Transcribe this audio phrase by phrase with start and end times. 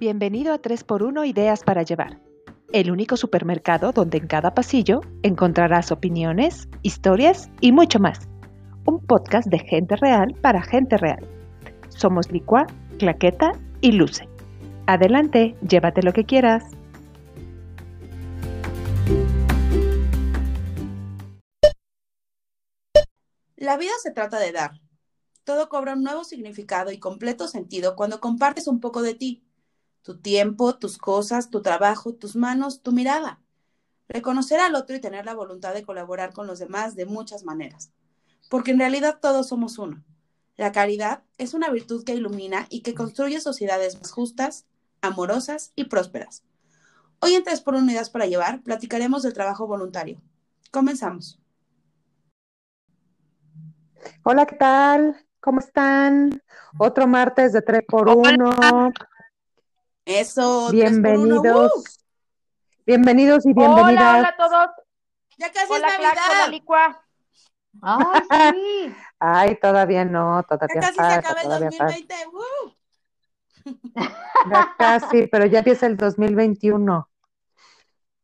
[0.00, 2.18] Bienvenido a 3x1 Ideas para Llevar,
[2.72, 8.26] el único supermercado donde en cada pasillo encontrarás opiniones, historias y mucho más.
[8.86, 11.28] Un podcast de gente real para gente real.
[11.90, 12.66] Somos Licua,
[12.98, 14.26] Claqueta y Luce.
[14.86, 16.64] Adelante, llévate lo que quieras.
[23.56, 24.80] La vida se trata de dar.
[25.44, 29.44] Todo cobra un nuevo significado y completo sentido cuando compartes un poco de ti,
[30.02, 33.40] tu tiempo, tus cosas, tu trabajo, tus manos, tu mirada.
[34.08, 37.92] Reconocer al otro y tener la voluntad de colaborar con los demás de muchas maneras,
[38.48, 40.02] porque en realidad todos somos uno.
[40.56, 44.66] La caridad es una virtud que ilumina y que construye sociedades más justas,
[45.00, 46.42] amorosas y prósperas.
[47.20, 50.20] Hoy en Tres por Unidades para Llevar platicaremos del trabajo voluntario.
[50.70, 51.38] Comenzamos.
[54.22, 55.16] Hola, ¿qué tal?
[55.40, 56.42] ¿Cómo están?
[56.78, 58.92] Otro martes de 3 por 1
[60.18, 60.70] Eso.
[60.72, 62.00] Bienvenidos.
[62.84, 64.02] Bienvenidos y bienvenidas.
[64.02, 64.70] Hola, hola a todos.
[65.38, 66.34] Ya casi hola, es Clax, Navidad.
[66.42, 67.04] hola, Licua.
[67.80, 68.22] Ay,
[68.52, 68.94] sí.
[69.20, 71.94] Ay, todavía no, Ya todavía casi se falta, acaba el todavía falta.
[71.94, 72.26] 2020.
[72.32, 72.74] ¡Woo!
[74.50, 77.08] Ya casi, pero ya empieza el 2021.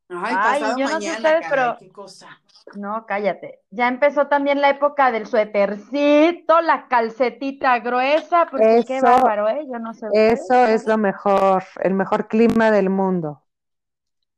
[0.09, 2.43] Ay, Ay, yo no sé mañana, ustedes, caray, pero- qué cosa.
[2.75, 3.61] No, cállate.
[3.71, 9.65] Ya empezó también la época del suétercito, la calcetita gruesa, porque qué bárbaro, ¿eh?
[9.71, 10.07] Yo no sé.
[10.13, 13.43] Eso es lo mejor, el mejor clima del mundo.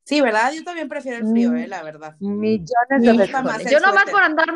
[0.05, 0.53] Sí, ¿verdad?
[0.53, 1.57] Yo también prefiero el frío, Mm.
[1.57, 2.17] eh, la verdad.
[2.21, 3.71] Millones de veces.
[3.71, 4.47] Yo nomás por andar,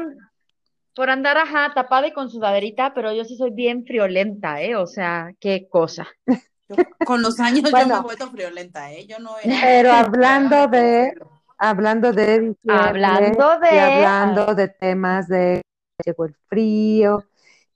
[0.95, 4.77] por andar, ajá, tapada y con sudaderita, pero yo sí soy bien friolenta, ¿eh?
[4.77, 6.06] O sea, qué cosa.
[6.27, 7.95] Yo- con los años yo Bueno.
[7.95, 9.06] me he vuelto friolenta, ¿eh?
[9.06, 9.55] Yo no era.
[9.61, 11.15] Pero hablando de-.
[11.62, 15.62] Hablando de Hablando de- y hablando de temas de
[16.04, 17.24] llegó el frío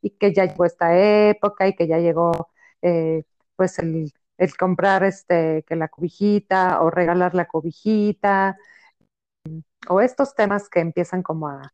[0.02, 0.96] y que ya llegó esta
[1.30, 2.50] época y que ya llegó
[2.82, 3.22] eh,
[3.56, 8.56] pues el, el comprar este que la cobijita o regalar la cobijita
[9.88, 11.72] o estos temas que empiezan como a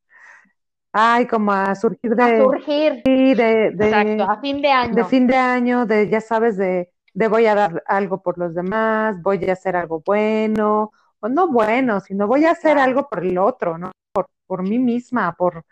[0.93, 2.93] ay como a surgir A de surgir.
[3.05, 4.97] sí, de, de- Exacto, a fin de año.
[4.97, 8.55] de fin de año, de ya sabes, de, de voy a dar algo por los
[8.55, 10.93] demás, voy a hacer algo bueno,
[11.23, 13.93] o no bueno, sino voy a hacer algo por el otro, ¿no?
[14.13, 15.65] Por, por mí misma, por,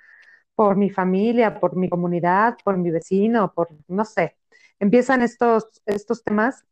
[0.54, 4.36] por mi familia, por mi comunidad, por mi vecino, por, no sé.
[4.78, 6.64] Empiezan estos, estos temas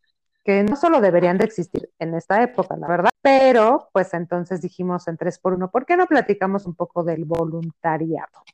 [0.44, 5.08] que no solo deberían de existir en esta época, la verdad, pero pues entonces dijimos
[5.08, 8.44] en 3 por 1 ¿por qué no platicamos un poco del voluntariado?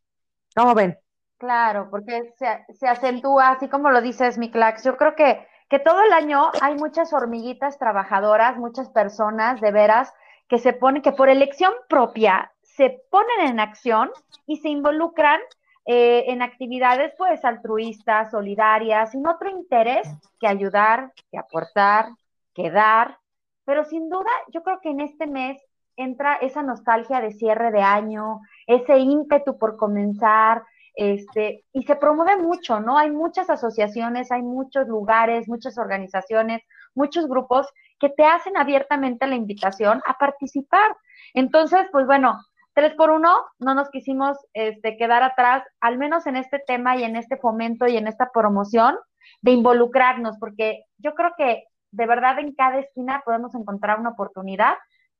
[0.56, 0.98] ¿Cómo ven?
[1.36, 4.82] Claro, porque se, se acentúa, así como lo dices, mi Clax.
[4.84, 10.14] Yo creo que, que todo el año hay muchas hormiguitas trabajadoras, muchas personas de veras
[10.46, 14.08] que se ponen, que por elección propia se ponen en acción
[14.46, 15.40] y se involucran
[15.84, 20.06] eh, en actividades pues altruistas, solidarias, sin otro interés
[20.38, 22.10] que ayudar, que aportar,
[22.54, 23.18] que dar.
[23.64, 25.60] Pero sin duda, yo creo que en este mes
[25.96, 30.62] entra esa nostalgia de cierre de año, ese ímpetu por comenzar,
[30.94, 32.96] este, y se promueve mucho, ¿no?
[32.98, 36.62] Hay muchas asociaciones, hay muchos lugares, muchas organizaciones,
[36.94, 37.66] muchos grupos
[37.98, 40.96] que te hacen abiertamente la invitación a participar.
[41.32, 42.38] Entonces, pues bueno,
[42.74, 47.04] tres por uno, no nos quisimos este, quedar atrás, al menos en este tema y
[47.04, 48.96] en este fomento y en esta promoción,
[49.40, 54.76] de involucrarnos, porque yo creo que de verdad en cada esquina podemos encontrar una oportunidad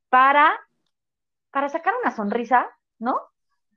[0.08, 0.52] para,
[1.50, 2.68] para sacar una sonrisa,
[2.98, 3.18] ¿no?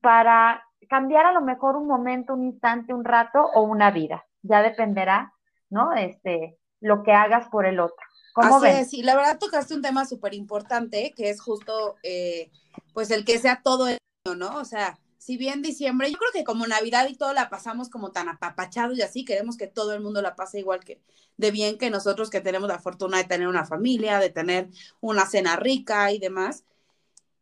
[0.01, 4.25] Para cambiar a lo mejor un momento, un instante, un rato o una vida.
[4.41, 5.33] Ya dependerá,
[5.69, 5.93] ¿no?
[5.93, 8.05] Este, lo que hagas por el otro.
[8.33, 8.77] ¿Cómo Así ven?
[8.77, 12.51] es, y la verdad tocaste un tema súper importante, que es justo, eh,
[12.93, 14.57] pues el que sea todo el año, ¿no?
[14.57, 18.11] O sea, si bien diciembre, yo creo que como Navidad y todo la pasamos como
[18.11, 21.01] tan apapachados y así, queremos que todo el mundo la pase igual que
[21.37, 24.69] de bien que nosotros que tenemos la fortuna de tener una familia, de tener
[25.01, 26.63] una cena rica y demás.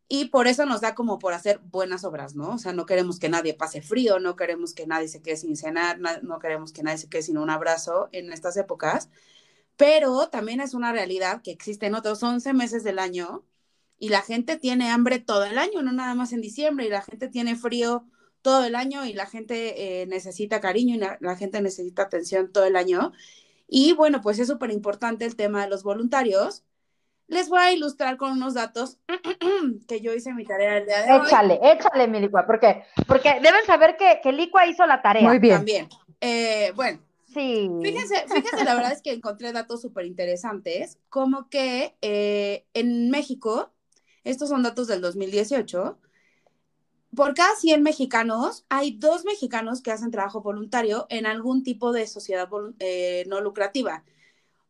[0.08, 2.54] Y por eso nos da como por hacer buenas obras, ¿no?
[2.54, 5.56] O sea, no queremos que nadie pase frío, no queremos que nadie se quede sin
[5.56, 9.08] cenar, na- no queremos que nadie se quede sin un abrazo en estas épocas
[9.76, 13.44] pero también es una realidad que existen otros 11 meses del año
[13.98, 17.02] y la gente tiene hambre todo el año, no nada más en diciembre, y la
[17.02, 18.06] gente tiene frío
[18.42, 22.52] todo el año y la gente eh, necesita cariño y la, la gente necesita atención
[22.52, 23.12] todo el año.
[23.68, 26.64] Y bueno, pues es súper importante el tema de los voluntarios.
[27.28, 28.98] Les voy a ilustrar con unos datos
[29.88, 31.26] que yo hice mi tarea el día de hoy.
[31.26, 35.28] Échale, échale, mi licua, porque, porque deben saber que, que Licua hizo la tarea.
[35.28, 35.56] Muy bien.
[35.56, 35.88] También.
[36.20, 37.00] Eh, bueno,
[37.36, 37.70] Sí.
[37.82, 43.74] Fíjense, fíjense, la verdad es que encontré datos súper interesantes, como que eh, en México,
[44.24, 45.98] estos son datos del 2018,
[47.14, 52.06] por cada 100 mexicanos hay dos mexicanos que hacen trabajo voluntario en algún tipo de
[52.06, 52.48] sociedad
[52.78, 54.02] eh, no lucrativa.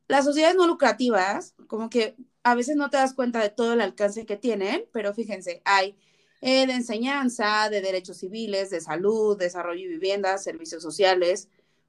[0.09, 3.81] las sociedades no lucrativas, como que a veces no te das cuenta de todo el
[3.81, 5.97] alcance que tienen, pero fíjense, hay
[6.41, 11.49] eh, de enseñanza, de derechos civiles, de salud, desarrollo y vivienda, servicios sociales,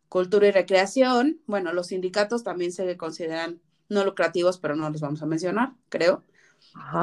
[0.10, 1.40] cultura y recreación.
[1.46, 6.24] Bueno, los sindicatos también se consideran no lucrativos, pero no los vamos a mencionar, creo.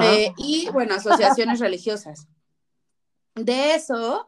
[0.03, 2.27] Eh, y bueno, asociaciones religiosas.
[3.37, 4.27] De eso,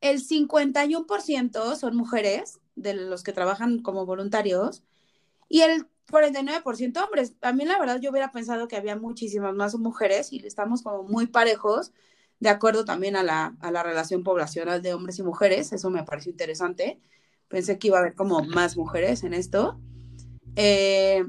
[0.00, 4.84] el 51% son mujeres de los que trabajan como voluntarios
[5.48, 7.38] y el 49% hombres.
[7.38, 11.26] También la verdad yo hubiera pensado que había muchísimas más mujeres y estamos como muy
[11.26, 11.92] parejos,
[12.40, 15.72] de acuerdo también a la, a la relación poblacional de hombres y mujeres.
[15.72, 17.00] Eso me pareció interesante.
[17.48, 19.80] Pensé que iba a haber como más mujeres en esto.
[20.56, 21.24] Eh,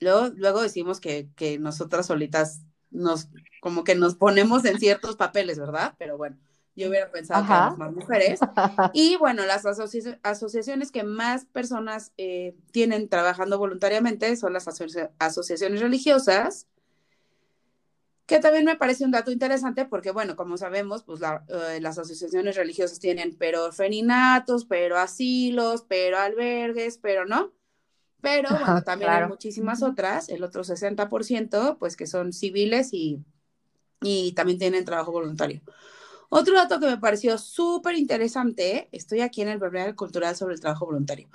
[0.00, 3.28] luego, luego decimos que, que nosotras solitas nos,
[3.60, 5.94] como que nos ponemos en ciertos papeles, ¿verdad?
[5.98, 6.36] Pero bueno,
[6.80, 8.40] yo hubiera pensado que éramos más mujeres.
[8.92, 14.66] Y bueno, las asociaciones que más personas eh, tienen trabajando voluntariamente son las
[15.18, 16.66] asociaciones religiosas,
[18.26, 22.56] que también me parece un dato interesante porque, bueno, como sabemos, pues eh, las asociaciones
[22.56, 27.52] religiosas tienen pero feninatos, pero asilos, pero albergues, pero no.
[28.20, 33.24] Pero bueno, también hay muchísimas otras, el otro 60%, pues que son civiles y,
[34.00, 35.60] y también tienen trabajo voluntario.
[36.30, 40.60] Otro dato que me pareció súper interesante, estoy aquí en el Breviario Cultural sobre el
[40.60, 41.28] trabajo voluntario,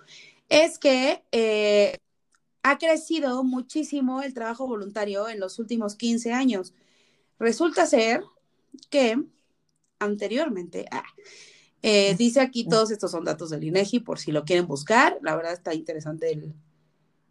[0.47, 1.97] es que eh,
[2.63, 6.73] ha crecido muchísimo el trabajo voluntario en los últimos 15 años.
[7.39, 8.23] Resulta ser
[8.89, 9.21] que
[9.99, 11.03] anteriormente, ah,
[11.81, 15.35] eh, dice aquí todos estos son datos del INEGI por si lo quieren buscar, la
[15.35, 16.53] verdad está interesante el,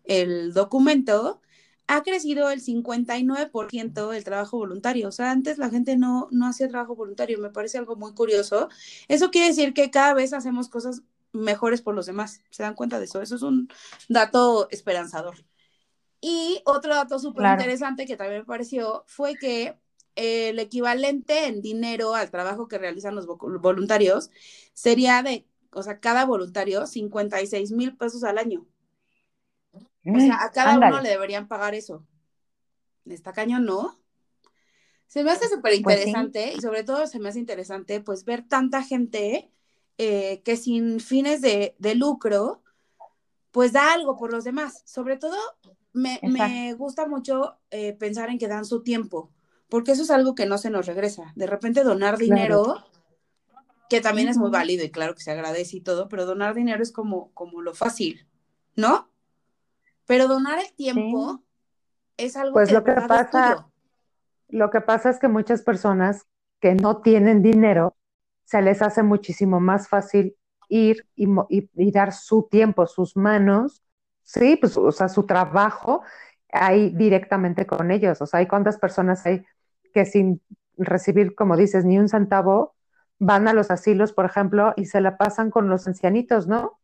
[0.04, 1.40] el documento,
[1.86, 5.08] ha crecido el 59% el trabajo voluntario.
[5.08, 7.38] O sea, antes la gente no, no hacía trabajo voluntario.
[7.38, 8.68] Me parece algo muy curioso.
[9.08, 11.02] Eso quiere decir que cada vez hacemos cosas
[11.32, 12.42] mejores por los demás.
[12.50, 13.20] ¿Se dan cuenta de eso?
[13.20, 13.68] Eso es un
[14.08, 15.44] dato esperanzador.
[16.20, 19.78] Y otro dato súper interesante que también me pareció fue que
[20.14, 24.30] el equivalente en dinero al trabajo que realizan los voluntarios
[24.72, 28.66] sería de, o sea, cada voluntario 56 mil pesos al año.
[30.06, 32.06] O sea, a cada uno le deberían pagar eso.
[33.06, 33.98] Está cañón, ¿no?
[35.06, 38.46] Se me hace súper pues interesante y sobre todo se me hace interesante pues ver
[38.48, 39.50] tanta gente
[39.96, 42.62] eh, que sin fines de, lucro
[43.52, 44.82] pues da algo por los demás.
[44.84, 45.36] Sobre todo
[45.92, 49.30] me, gusta mucho eh, pensar en que dan su tiempo,
[49.68, 51.32] porque eso es algo que no se nos regresa.
[51.36, 52.84] De repente donar dinero,
[53.88, 56.82] que también es muy válido y claro que se agradece y todo, pero donar dinero
[56.82, 58.26] es como, como lo fácil,
[58.74, 59.13] ¿no?
[60.06, 61.42] Pero donar el tiempo
[62.16, 63.66] es algo pues lo que pasa,
[64.48, 66.26] lo que pasa es que muchas personas
[66.60, 67.96] que no tienen dinero
[68.44, 70.36] se les hace muchísimo más fácil
[70.68, 73.82] ir y, dar su tiempo, sus manos,
[74.22, 76.02] sí, pues, o sea, su trabajo
[76.52, 78.20] ahí directamente con ellos.
[78.20, 79.44] O sea, hay cuántas personas hay
[79.92, 80.40] que sin
[80.76, 82.74] recibir, como dices, ni un centavo,
[83.18, 86.78] van a los asilos, por ejemplo, y se la pasan con los ancianitos, ¿no?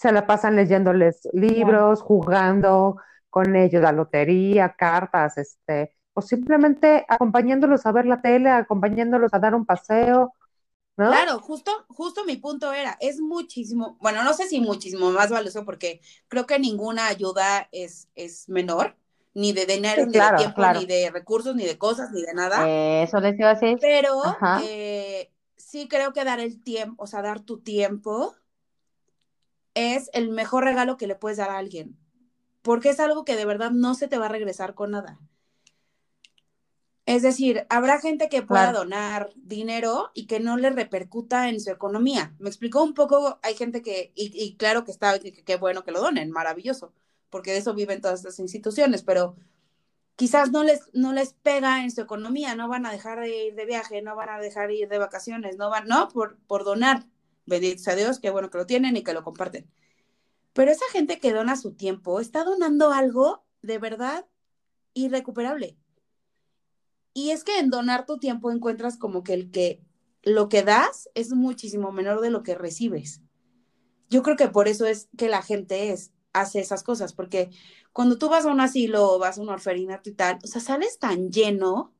[0.00, 2.96] Se la pasan leyéndoles libros, jugando
[3.28, 9.38] con ellos la lotería, cartas, este, o simplemente acompañándolos a ver la tele, acompañándolos a
[9.38, 10.32] dar un paseo.
[10.96, 11.10] ¿no?
[11.10, 15.66] Claro, justo, justo mi punto era, es muchísimo, bueno, no sé si muchísimo más valioso
[15.66, 18.96] porque creo que ninguna ayuda es, es menor,
[19.34, 22.66] ni de dinero, ni de tiempo, ni de recursos, ni de cosas, ni de nada.
[22.66, 23.76] eso les iba a decir.
[23.82, 24.22] Pero
[24.62, 28.34] eh, sí creo que dar el tiempo, o sea, dar tu tiempo
[29.74, 31.96] es el mejor regalo que le puedes dar a alguien,
[32.62, 35.18] porque es algo que de verdad no se te va a regresar con nada.
[37.06, 41.70] Es decir, habrá gente que pueda donar dinero y que no le repercuta en su
[41.70, 42.36] economía.
[42.38, 46.00] Me explicó un poco, hay gente que, y, claro que está, qué bueno que lo
[46.00, 46.92] donen, maravilloso,
[47.28, 49.34] porque de eso viven todas estas instituciones, pero
[50.14, 53.54] quizás no les, no les pega en su economía, no van a dejar de ir
[53.56, 56.62] de viaje, no van a dejar de ir de vacaciones, no van, no, por, por
[56.62, 57.06] donar
[57.50, 59.70] bendito sea Dios, qué bueno que lo tienen y que lo comparten.
[60.54, 64.26] Pero esa gente que dona su tiempo está donando algo de verdad
[64.94, 65.76] irrecuperable.
[67.12, 69.82] Y es que en donar tu tiempo encuentras como que el que
[70.22, 73.22] lo que das es muchísimo menor de lo que recibes.
[74.08, 77.50] Yo creo que por eso es que la gente es, hace esas cosas, porque
[77.92, 80.60] cuando tú vas a un asilo o vas a un orferinato y tal, o sea,
[80.60, 81.94] sales tan lleno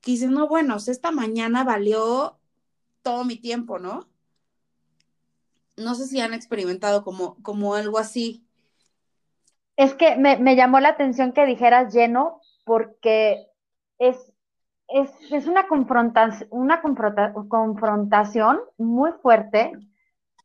[0.00, 2.38] que dices, no, bueno, esta mañana valió
[3.02, 4.08] todo mi tiempo, ¿no?
[5.80, 8.46] No sé si han experimentado como, como algo así.
[9.76, 13.46] Es que me, llamó la atención que dijeras lleno, porque
[13.98, 14.32] es,
[14.88, 19.72] es, una, confrontación, una confrontación muy fuerte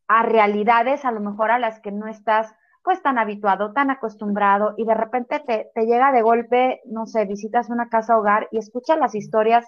[0.08, 4.76] a realidades a lo mejor a las que no estás pues tan habituado, tan acostumbrado
[4.78, 8.60] y de repente te, te llega de golpe, no sé, visitas una casa hogar y
[8.60, 9.66] escuchas las historias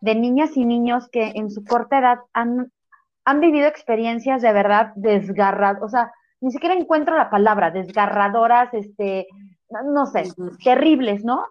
[0.00, 2.72] de niñas y niños que en su corta edad han,
[3.26, 9.26] han vivido experiencias de verdad desgarradas, o sea, ni siquiera encuentro la palabra, desgarradoras, este,
[9.84, 10.24] no sé,
[10.62, 11.44] terribles, ¿no?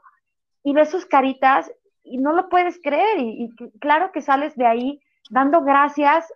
[0.63, 1.69] Y ves sus caritas
[2.03, 6.31] y no lo puedes creer y, y claro que sales de ahí dando gracias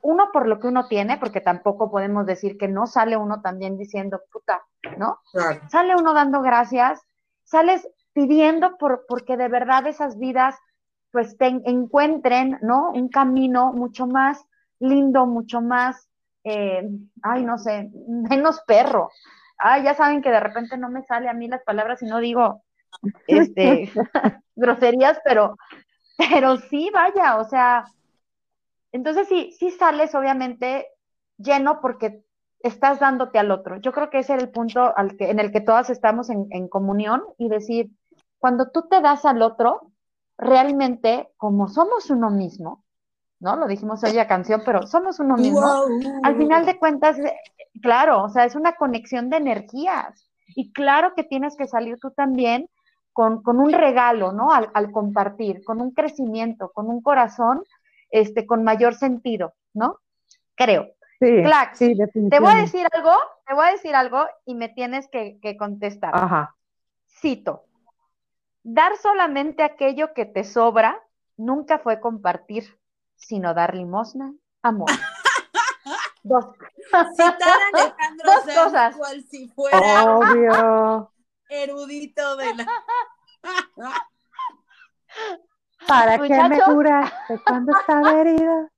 [0.00, 3.76] uno por lo que uno tiene, porque tampoco podemos decir que no sale uno también
[3.76, 4.62] diciendo, puta,
[4.96, 5.18] ¿no?
[5.68, 7.02] Sale uno dando gracias,
[7.42, 10.54] sales pidiendo por, porque de verdad esas vidas
[11.10, 12.90] pues te encuentren, ¿no?
[12.90, 14.44] Un camino mucho más
[14.80, 16.08] lindo, mucho más,
[16.44, 16.88] eh,
[17.22, 19.10] ay, no sé, menos perro.
[19.58, 22.18] Ay, ya saben que de repente no me sale a mí las palabras y no
[22.18, 22.62] digo,
[23.26, 23.90] este,
[24.56, 25.56] groserías, pero,
[26.16, 27.84] pero sí, vaya, o sea,
[28.92, 30.86] entonces sí, sí sales obviamente
[31.36, 32.22] lleno porque
[32.60, 33.76] estás dándote al otro.
[33.76, 36.68] Yo creo que ese es el punto al que, en el que todas estamos en,
[36.68, 37.90] comunión y decir,
[38.38, 39.92] cuando tú te das al otro,
[40.36, 42.84] realmente, como somos uno mismo,
[43.40, 43.56] ¿no?
[43.56, 45.60] Lo dijimos hoy a canción, pero somos uno mismo.
[46.22, 47.36] Al final de cuentas, eh,
[47.80, 50.28] claro, o sea, es una conexión de energías.
[50.48, 52.68] Y claro que tienes que salir tú también
[53.12, 54.52] con, un regalo, ¿no?
[54.52, 57.62] Al, al, compartir, con un crecimiento, con un corazón
[58.10, 59.98] este, con mayor sentido, ¿no?
[60.54, 60.88] Creo.
[61.18, 61.42] Sí,
[61.74, 63.12] sí, Te voy a decir algo,
[63.44, 66.14] te voy a decir algo y me tienes que, contestar.
[66.14, 66.54] Ajá.
[67.08, 67.64] Cito.
[68.62, 71.02] Dar solamente aquello que te sobra
[71.36, 72.77] nunca fue compartir,
[73.18, 74.32] sino dar limosna,
[74.62, 74.88] amor.
[76.22, 76.46] Dos.
[77.14, 78.96] Citar a Alejandro Dos cosas.
[78.96, 81.12] cual si fuera Obvio.
[81.48, 82.66] erudito de la.
[85.86, 88.68] ¿Para qué me juraste cuando estaba herida?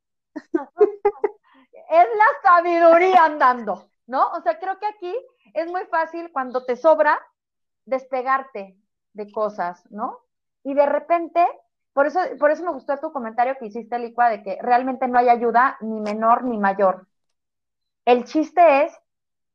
[1.90, 4.28] es la sabiduría andando, ¿no?
[4.28, 5.14] O sea, creo que aquí
[5.54, 7.18] es muy fácil cuando te sobra
[7.84, 8.76] despegarte
[9.12, 10.20] de cosas, ¿no?
[10.62, 11.44] Y de repente,
[12.00, 15.18] por eso, por eso me gustó tu comentario que hiciste, Licua, de que realmente no
[15.18, 17.06] hay ayuda ni menor ni mayor.
[18.06, 18.98] El chiste es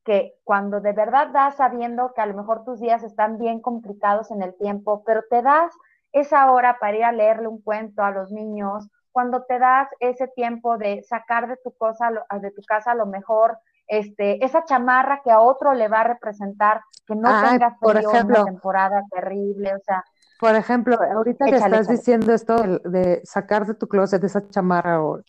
[0.04, 4.30] que cuando de verdad das sabiendo que a lo mejor tus días están bien complicados
[4.30, 5.72] en el tiempo, pero te das
[6.12, 10.28] esa hora para ir a leerle un cuento a los niños, cuando te das ese
[10.28, 15.32] tiempo de sacar de tu cosa, de tu casa lo mejor, este, esa chamarra que
[15.32, 19.80] a otro le va a representar, que no tenga por ejemplo, una temporada terrible, o
[19.80, 20.04] sea.
[20.38, 25.22] Por ejemplo, ahorita que estás diciendo esto de, sacar de tu closet esa chamarra o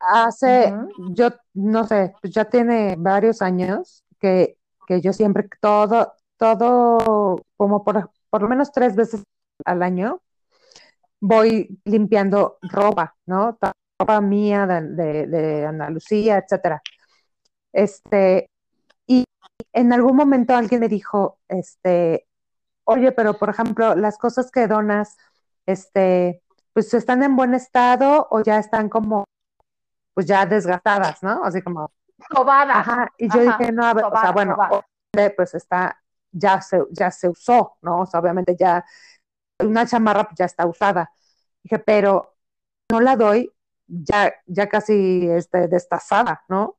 [0.00, 0.72] hace,
[1.10, 7.82] yo no sé, pues ya tiene varios años que, que yo siempre todo, todo, como
[7.82, 9.22] por, por lo menos tres veces
[9.64, 10.22] al año,
[11.20, 13.58] voy limpiando ropa, ¿no?
[13.98, 16.80] Ropa mía de, de, Andalucía, etcétera.
[17.72, 18.48] Este,
[19.06, 19.24] y
[19.72, 22.27] en algún momento alguien me dijo, este,
[22.88, 25.18] oye, pero por ejemplo, las cosas que donas,
[25.66, 26.42] este,
[26.72, 29.24] pues están en buen estado o ya están como,
[30.14, 31.44] pues ya desgastadas, ¿no?
[31.44, 31.92] Así como.
[32.34, 33.10] Sobadas.
[33.18, 34.56] Y yo dije, no, a ver, o sea, bueno,
[35.36, 36.00] pues está,
[36.32, 38.00] ya se, ya se usó, ¿no?
[38.00, 38.82] O sea, obviamente ya
[39.62, 41.12] una chamarra ya está usada.
[41.62, 42.36] Dije, pero
[42.90, 43.52] no la doy
[43.86, 46.76] ya, ya casi este, destazada, ¿no?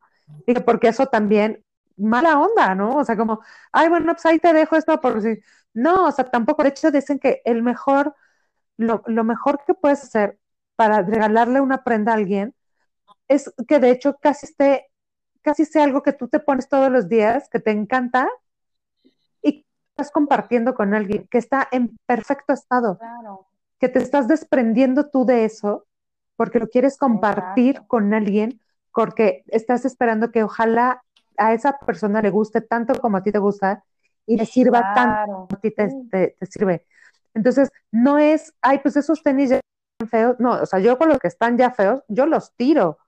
[0.48, 1.64] Dije, porque eso también,
[1.98, 2.98] mala onda, ¿no?
[2.98, 5.40] O sea, como, ay, bueno, pues ahí te dejo esto por si.
[5.80, 6.64] No, o sea, tampoco.
[6.64, 8.16] De hecho, dicen que el mejor,
[8.78, 10.40] lo, lo mejor que puedes hacer
[10.76, 12.56] para regalarle una prenda a alguien
[13.28, 14.88] es que de hecho casi esté,
[15.42, 18.30] casi sea algo que tú te pones todos los días, que te encanta
[20.00, 22.98] estás compartiendo con alguien que está en perfecto estado,
[23.80, 25.86] que te estás desprendiendo tú de eso
[26.38, 28.62] porque lo quieres compartir con alguien,
[28.94, 31.04] porque estás esperando que ojalá
[31.38, 33.84] a esa persona le guste tanto como a ti te gusta
[34.30, 36.86] y le sirva tanto a ti te, te, sirve.
[37.34, 40.36] Entonces, no es, ay, pues esos tenis ya están feos.
[40.40, 43.00] No, o sea, yo con los que están ya feos, yo los tiro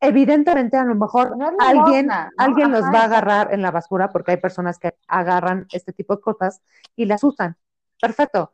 [0.00, 4.36] evidentemente a lo mejor alguien, alguien los va a agarrar en la basura porque hay
[4.36, 6.62] personas que agarran este tipo de cosas
[6.94, 7.56] y las usan.
[8.00, 8.52] Perfecto.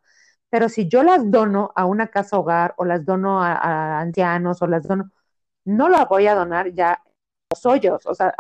[0.49, 4.67] Pero si yo las dono a una casa hogar o las dono a, ancianos o
[4.67, 5.11] las dono,
[5.67, 7.03] no las voy a donar ya
[7.51, 8.07] los hoyos.
[8.07, 8.35] O sea,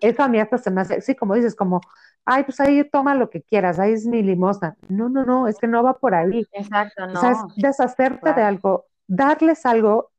[0.00, 1.80] eso a mí hasta se me hace, sí, como dices, como,
[2.24, 4.76] ay, pues ahí toma lo que quieras, ahí es mi limosna.
[4.88, 6.46] No, no, no, es que no va por ahí.
[6.52, 7.14] Exacto, no.
[7.14, 10.12] O sea, es deshacerte de algo, darles algo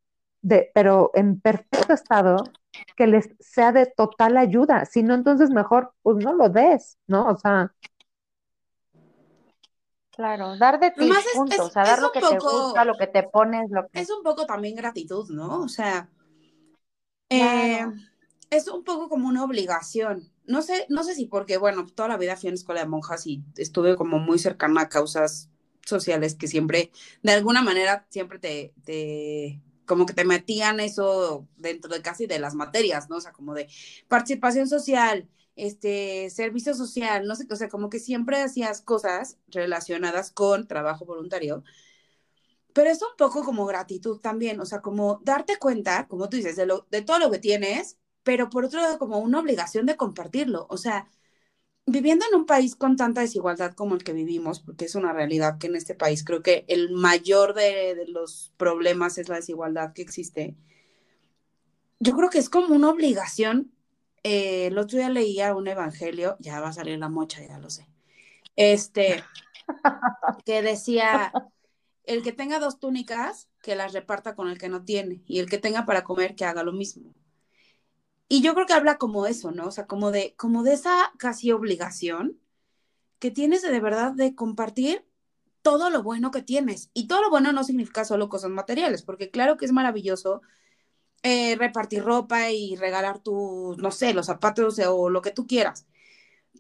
[0.74, 2.44] pero en perfecto estado,
[2.96, 4.86] que les sea de total ayuda.
[4.86, 7.28] Si no, entonces mejor, pues no lo des, ¿no?
[7.28, 7.74] O sea.
[10.12, 11.66] Claro, dar de ti, punto.
[11.66, 14.00] o sea, dar lo que te gusta, lo que te pones, lo que...
[14.00, 15.62] Es un poco también gratitud, ¿no?
[15.62, 16.08] O sea,
[17.30, 17.84] eh,
[18.52, 20.32] es un poco como una obligación.
[20.46, 23.26] No sé, no sé si porque, bueno, toda la vida fui en escuela de monjas
[23.28, 25.50] y estuve como muy cercana a causas
[25.86, 31.94] sociales que siempre, de alguna manera, siempre te, te como que te metían eso dentro
[31.94, 33.18] de casi de las materias, ¿no?
[33.18, 33.68] O sea, como de
[34.08, 40.32] participación social, este, servicio social, no sé, o sea, como que siempre hacías cosas relacionadas
[40.32, 41.64] con trabajo voluntario,
[42.74, 46.56] pero es un poco como gratitud también, o sea, como darte cuenta, como tú dices,
[46.56, 49.98] de, lo, de todo lo que tienes, pero por otro lado, como una obligación de
[49.98, 51.08] compartirlo, o sea,
[51.86, 55.58] viviendo en un país con tanta desigualdad como el que vivimos, porque es una realidad
[55.60, 59.94] que en este país creo que el mayor de, de los problemas es la desigualdad
[59.94, 60.56] que existe,
[62.00, 63.74] yo creo que es como una obligación
[64.24, 67.70] eh, el otro día leía un evangelio, ya va a salir la mocha, ya lo
[67.70, 67.88] sé.
[68.56, 69.24] Este,
[70.46, 71.34] que decía,
[72.06, 75.50] el que tenga dos túnicas, que las reparta con el que no tiene, y el
[75.50, 77.14] que tenga para comer, que haga lo mismo.
[78.28, 79.68] Y yo creo que habla como eso, ¿no?
[79.68, 82.40] O sea, como de, como de esa casi obligación
[83.20, 85.06] que tienes de, verdad de compartir
[85.62, 86.90] todo lo bueno que tienes.
[86.94, 90.42] Y todo lo bueno no significa solo cosas materiales, porque claro que es maravilloso
[91.24, 95.88] eh, repartir ropa y regalar tus, no sé, los zapatos o lo que tú quieras.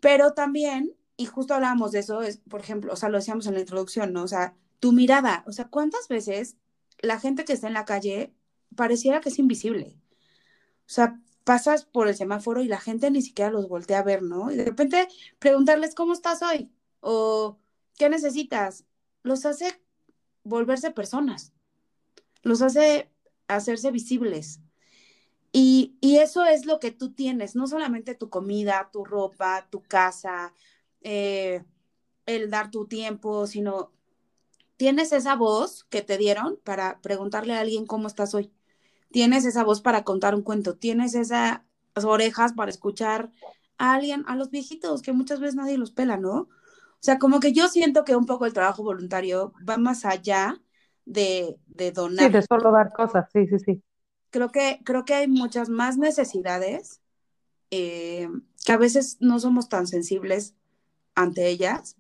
[0.02, 3.56] Pero también, y justo hablábamos de eso, es, por ejemplo, o sea, lo decíamos en
[3.56, 4.24] la introducción, ¿no?
[4.24, 6.58] O sea, tu mirada, o sea, ¿cuántas veces
[7.02, 8.34] la gente que está en la calle
[8.76, 9.98] pareciera que es invisible?
[10.88, 14.22] O sea, pasas por el semáforo y la gente ni siquiera los voltea a ver,
[14.24, 14.52] ¿no?
[14.52, 15.08] Y de repente
[15.40, 16.72] preguntarles, ¿cómo estás hoy?
[17.02, 17.60] O,
[17.98, 18.86] ¿qué necesitas?
[19.24, 19.82] Los hace
[20.44, 21.54] volverse personas.
[22.44, 23.12] Los hace
[23.48, 24.62] hacerse visibles.
[25.52, 30.54] Y, eso es lo que tú tienes, no solamente tu comida, tu ropa, tu casa,
[31.02, 31.64] eh,
[32.26, 33.92] el dar tu tiempo, sino
[34.78, 38.52] tienes esa voz que te dieron para preguntarle a alguien cómo estás hoy.
[39.14, 41.62] Tienes esa voz para contar un cuento, tienes esas
[42.04, 43.30] orejas para escuchar
[43.78, 46.34] a alguien, a los viejitos, que muchas veces nadie los pela, ¿no?
[46.34, 46.50] O
[47.00, 50.60] sea, como que yo siento que un poco el trabajo voluntario va más allá
[51.06, 52.26] de, de donar.
[52.26, 53.84] Sí, de solo dar cosas, sí, sí, sí.
[54.32, 57.00] Creo que, creo que hay muchas más necesidades
[57.70, 58.30] eh,
[58.66, 60.56] que a veces no somos tan sensibles
[61.14, 61.98] ante ellas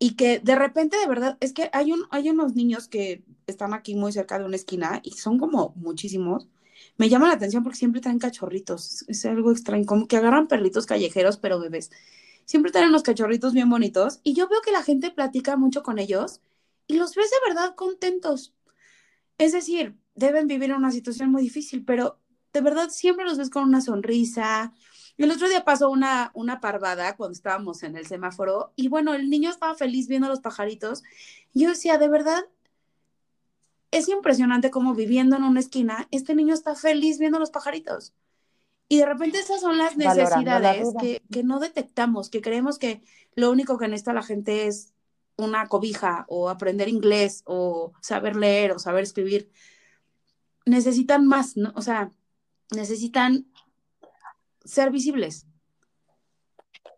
[0.00, 3.74] y que de repente de verdad es que hay, un, hay unos niños que están
[3.74, 6.48] aquí muy cerca de una esquina y son como muchísimos.
[6.96, 10.86] Me llama la atención porque siempre traen cachorritos, es algo extraño, como que agarran perritos
[10.86, 11.90] callejeros, pero bebés.
[12.44, 15.98] Siempre traen unos cachorritos bien bonitos y yo veo que la gente platica mucho con
[15.98, 16.40] ellos
[16.86, 18.54] y los ves de verdad contentos.
[19.38, 22.18] Es decir, deben vivir una situación muy difícil, pero
[22.52, 24.72] de verdad siempre los ves con una sonrisa.
[25.16, 29.30] El otro día pasó una, una parvada cuando estábamos en el semáforo y bueno, el
[29.30, 31.02] niño estaba feliz viendo los pajaritos.
[31.54, 32.44] yo decía, de verdad,
[33.92, 38.12] es impresionante cómo viviendo en una esquina, este niño está feliz viendo los pajaritos.
[38.88, 43.02] Y de repente esas son las necesidades que, que, no detectamos, que creemos que
[43.34, 44.92] lo único que necesita la gente es
[45.36, 49.50] una cobija o aprender inglés o saber leer o saber escribir,
[50.66, 51.72] necesitan más, ¿no?
[51.74, 52.10] O sea,
[52.74, 53.46] necesitan
[54.64, 55.46] ser visibles,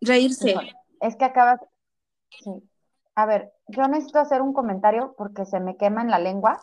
[0.00, 0.54] reírse.
[1.00, 1.61] Es que acabas,
[2.30, 2.50] sí.
[3.14, 6.62] A ver, yo necesito hacer un comentario porque se me quema en la lengua.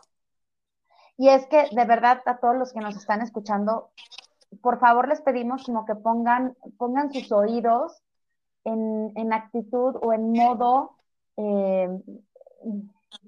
[1.21, 3.91] Y es que de verdad a todos los que nos están escuchando,
[4.59, 8.01] por favor les pedimos como que pongan, pongan sus oídos
[8.63, 10.95] en, en actitud o en modo
[11.37, 11.89] eh,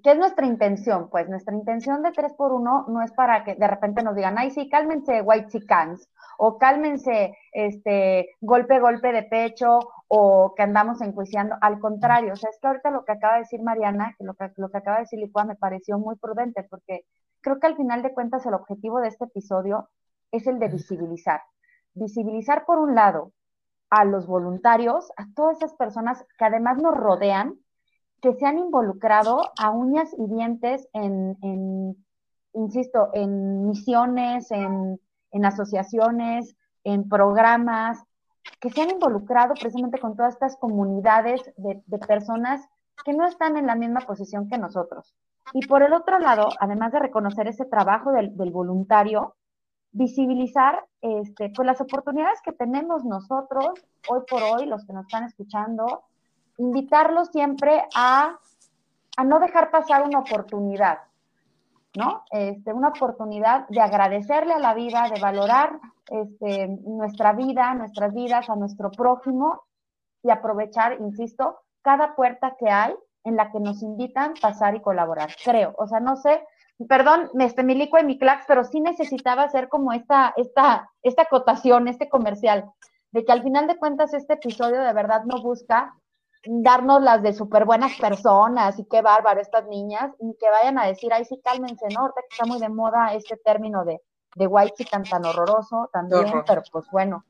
[0.03, 1.07] ¿qué es nuestra intención?
[1.11, 4.69] Pues nuestra intención de 3x1 no es para que de repente nos digan, ay, sí,
[4.69, 11.57] cálmense white chickens, o cálmense este golpe, golpe de pecho, o que andamos enjuiciando.
[11.61, 14.33] Al contrario, o sea, es que ahorita lo que acaba de decir Mariana, que lo
[14.33, 17.05] que, lo que acaba de decir Licua me pareció muy prudente, porque
[17.43, 19.89] creo que al final de cuentas el objetivo de este episodio
[20.31, 21.41] es el de visibilizar.
[21.93, 23.33] Visibilizar por un lado
[23.91, 27.59] a los voluntarios, a todas esas personas que además nos rodean,
[28.21, 31.95] que se han involucrado a uñas y dientes en,
[32.53, 34.99] insisto, en misiones, en,
[35.45, 38.01] asociaciones, en programas,
[38.59, 42.65] que se han involucrado precisamente con todas estas comunidades de, personas
[43.05, 45.13] que no están en la misma posición que nosotros.
[45.51, 49.35] Y por el otro lado, además de reconocer ese trabajo del, voluntario,
[49.91, 53.73] visibilizar este, pues las oportunidades que tenemos nosotros
[54.07, 56.03] hoy por hoy, los que nos están escuchando,
[56.57, 58.39] invitarlos siempre a,
[59.23, 60.99] no dejar pasar una oportunidad,
[61.95, 62.23] ¿no?
[62.31, 65.79] Este, una oportunidad de agradecerle a la vida, de valorar
[66.09, 69.63] este, nuestra vida, nuestras vidas, a nuestro prójimo
[70.23, 74.81] y aprovechar, insisto, cada puerta que hay en la que nos invitan a pasar y
[74.81, 75.35] colaborar.
[75.43, 76.43] Creo, o sea, no sé,
[76.87, 81.23] perdón, este, mi licua y mi clax, pero sí necesitaba hacer como esta, esta, esta
[81.23, 82.71] acotación, este comercial,
[83.11, 85.95] de que al final de cuentas este episodio de verdad no busca
[86.45, 90.85] darnos las de súper buenas personas y qué bárbaro estas niñas, y que vayan a
[90.85, 92.01] decir, ay, sí, cálmense, ¿no?
[92.01, 94.01] Ahorita que está muy de moda este término de,
[94.35, 97.23] de white tan tan horroroso también, pero pues bueno,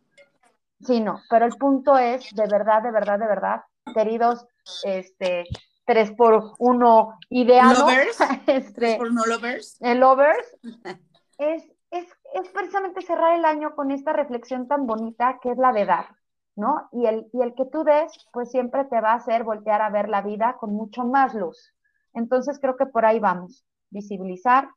[0.82, 3.62] sí, no, pero el punto es, de verdad, de verdad, de verdad,
[3.94, 4.48] queridos,
[4.84, 5.46] este,
[5.86, 7.78] tres por uno ideal.
[7.78, 8.18] Lovers.
[8.48, 9.82] este, por no lovers.
[9.82, 10.58] El lovers.
[11.38, 15.72] es, es, es precisamente cerrar el año con esta reflexión tan bonita que es la
[15.72, 16.16] de dar,
[16.56, 16.90] ¿no?
[16.92, 19.90] Y el, y el que tú des, pues siempre te va a hacer voltear a
[19.90, 21.74] ver la vida con mucho más luz.
[22.14, 24.70] Entonces creo que por ahí vamos, visibilizar,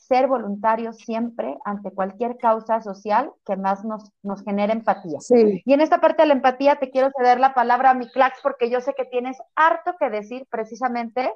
[0.00, 5.20] ser voluntarios siempre ante cualquier causa social que más nos, nos genere empatía.
[5.20, 5.62] Sí.
[5.64, 8.38] Y en esta parte de la empatía te quiero ceder la palabra a mi Clax
[8.42, 11.32] porque yo sé que tienes harto que decir precisamente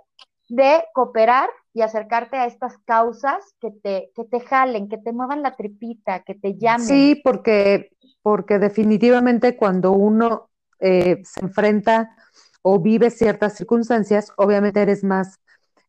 [0.49, 5.43] de cooperar y acercarte a estas causas que te, que te jalen, que te muevan
[5.43, 6.87] la tripita, que te llamen.
[6.87, 7.91] Sí, porque,
[8.23, 12.17] porque definitivamente cuando uno eh, se enfrenta
[12.63, 15.39] o vive ciertas circunstancias, obviamente eres más,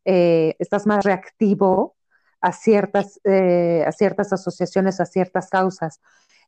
[0.04, 1.96] eh, estás más reactivo
[2.42, 6.00] a ciertas, eh, a ciertas asociaciones, a ciertas causas.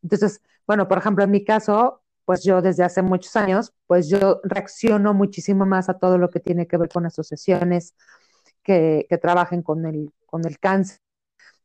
[0.03, 4.41] Entonces, bueno, por ejemplo, en mi caso, pues yo desde hace muchos años, pues yo
[4.45, 7.95] reacciono muchísimo más a todo lo que tiene que ver con asociaciones
[8.63, 10.99] que, que trabajen con el, con el cáncer,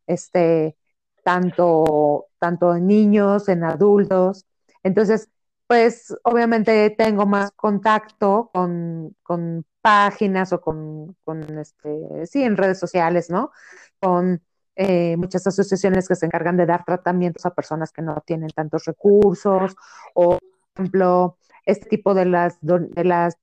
[0.08, 0.78] este,
[1.24, 4.46] tanto, tanto en niños, en adultos.
[4.84, 5.30] Entonces,
[5.68, 12.78] pues obviamente tengo más contacto con, con páginas o con, con, este, sí, en redes
[12.78, 13.52] sociales, ¿no?
[14.00, 14.40] Con
[14.76, 18.86] eh, muchas asociaciones que se encargan de dar tratamientos a personas que no tienen tantos
[18.86, 19.76] recursos,
[20.14, 20.40] o, por
[20.76, 23.38] ejemplo, este tipo de las, de las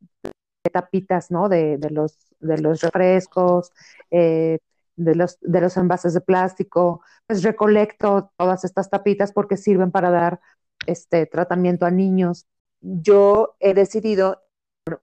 [0.73, 1.49] tapitas, ¿no?
[1.49, 3.73] De, de los, de los refrescos,
[4.13, 4.59] eh,
[4.95, 10.11] de, los, de los envases de plástico, pues recolecto todas estas tapitas porque sirven para
[10.11, 10.41] dar
[10.87, 12.47] este tratamiento a niños.
[12.81, 14.43] Yo he decidido,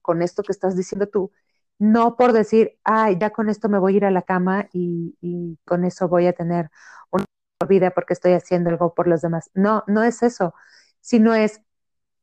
[0.02, 1.30] con esto que estás diciendo tú,
[1.78, 5.58] no por decir, ay, ya con esto me voy a ir a la cama y,
[5.64, 6.70] con eso voy a tener
[7.10, 7.24] una
[7.68, 9.50] vida porque estoy haciendo algo por los demás.
[9.54, 10.54] No, no es eso,
[11.00, 11.62] sino es,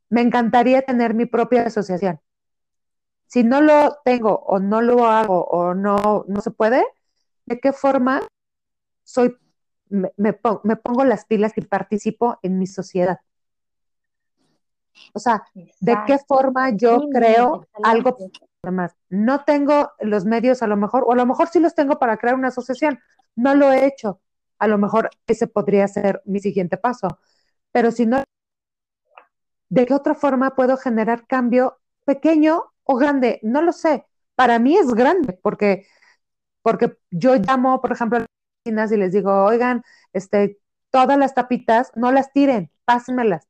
[0.10, 2.20] me encantaría tener mi propia asociación.
[3.28, 6.86] Si no lo tengo o no lo hago o no, no se puede,
[7.46, 8.22] ¿de qué forma
[9.04, 9.38] soy,
[9.90, 13.20] me, me pongo las pilas y participo en mi sociedad?
[15.14, 18.18] O sea, ¿de qué forma yo Sí, creo algo
[18.72, 18.96] más?
[19.10, 22.18] No tengo los medios a lo mejor, o a lo mejor sí los tengo para
[22.18, 23.00] crear una asociación.
[23.36, 24.22] No lo he hecho.
[24.60, 27.20] A lo mejor ese podría ser mi siguiente paso.
[27.72, 28.24] Pero si no,
[29.70, 33.40] ¿de qué otra forma puedo generar cambio pequeño o grande?
[33.44, 34.06] No lo sé.
[34.36, 35.88] Para mí es grande porque,
[36.64, 38.30] porque yo llamo, por ejemplo, a las
[38.66, 40.60] vecinas y les digo, oigan, este,
[40.92, 43.48] todas las tapitas, no las tiren, pásenmelas.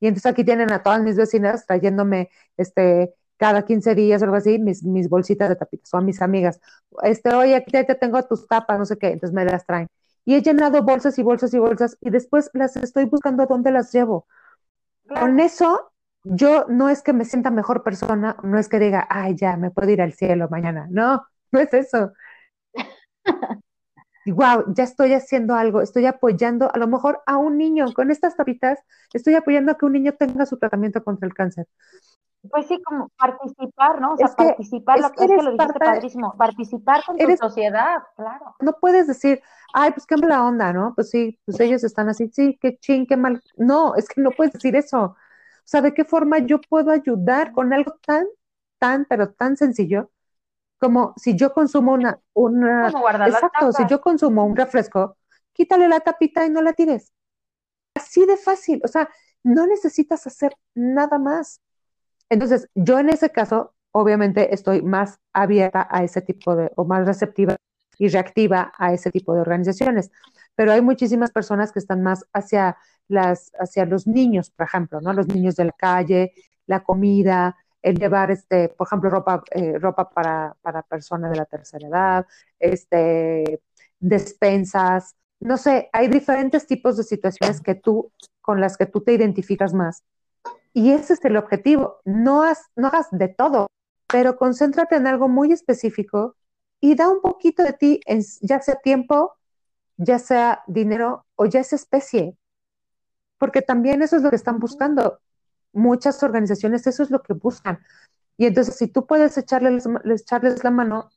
[0.00, 4.36] Y entonces aquí tienen a todas mis vecinas trayéndome este, cada 15 días o algo
[4.36, 6.60] así, mis, mis bolsitas de tapitas, o a mis amigas.
[7.02, 9.88] Este, oye, aquí te tengo tus tapas, no sé qué, entonces me las traen.
[10.24, 13.70] Y he llenado bolsas y bolsas y bolsas y después las estoy buscando a dónde
[13.72, 14.26] las llevo.
[15.08, 15.92] Con eso,
[16.24, 19.70] yo no es que me sienta mejor persona, no es que diga, ay, ya, me
[19.70, 20.86] puedo ir al cielo mañana.
[20.90, 22.12] No, no es eso.
[24.26, 28.36] wow, ya estoy haciendo algo, estoy apoyando a lo mejor a un niño con estas
[28.36, 28.78] tapitas,
[29.12, 31.66] estoy apoyando a que un niño tenga su tratamiento contra el cáncer.
[32.50, 34.12] Pues sí, como participar, ¿no?
[34.14, 37.04] O sea, Es que- participar, es lo que es que lo dijiste parte- padrísimo, participar
[37.04, 38.54] con eres- tu sociedad, claro.
[38.60, 39.42] No puedes decir,
[39.74, 40.94] ay, pues qué mala onda, ¿no?
[40.94, 43.42] Pues sí, pues ellos están así, sí, qué ching, qué mal.
[43.58, 45.02] No, es que no puedes decir eso.
[45.02, 45.16] O
[45.64, 48.26] sea, ¿de qué forma yo puedo ayudar con algo tan,
[48.78, 50.10] tan, pero tan sencillo
[50.80, 52.88] como si yo consumo una, una,
[53.26, 55.18] exacto, si yo consumo un refresco,
[55.52, 57.12] quítale la tapita y no la tires.
[57.94, 59.10] Así de fácil, o sea,
[59.42, 61.60] no necesitas hacer nada más.
[62.30, 67.06] Entonces, yo en ese caso, obviamente, estoy más abierta a ese tipo de, o más
[67.06, 67.56] receptiva
[67.98, 70.10] y reactiva a ese tipo de organizaciones.
[70.54, 75.12] Pero hay muchísimas personas que están más hacia las, hacia los niños, por ejemplo, ¿no?
[75.12, 76.32] Los niños de la calle,
[76.66, 81.46] la comida, el llevar, este, por ejemplo, ropa, eh, ropa para, para personas de la
[81.46, 82.26] tercera edad,
[82.58, 83.60] este,
[83.98, 88.12] despensas, no sé, hay diferentes tipos de situaciones que tú,
[88.42, 90.04] con las que tú te identificas más.
[90.72, 92.00] Y ese es el objetivo.
[92.04, 93.66] No, has, no hagas de todo,
[94.06, 96.36] pero concéntrate en algo muy específico
[96.80, 99.36] y da un poquito de ti, en, ya sea tiempo,
[99.96, 102.36] ya sea dinero o ya sea especie.
[103.38, 105.20] Porque también eso es lo que están buscando.
[105.72, 107.80] Muchas organizaciones eso es lo que buscan.
[108.36, 111.10] Y entonces, si tú puedes echarles, echarles la mano,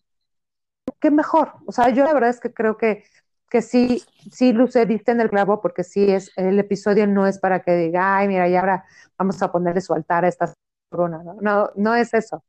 [1.00, 1.54] qué mejor.
[1.66, 3.06] O sea, yo la verdad es que creo que,
[3.50, 7.40] que sí, sí, Luce, diste en el clavo, porque sí es, el episodio no es
[7.40, 8.86] para que diga, ay, mira, y ahora
[9.18, 10.54] vamos a ponerle su altar a esta
[10.90, 11.38] corona, ¿no?
[11.40, 12.44] No, no es eso.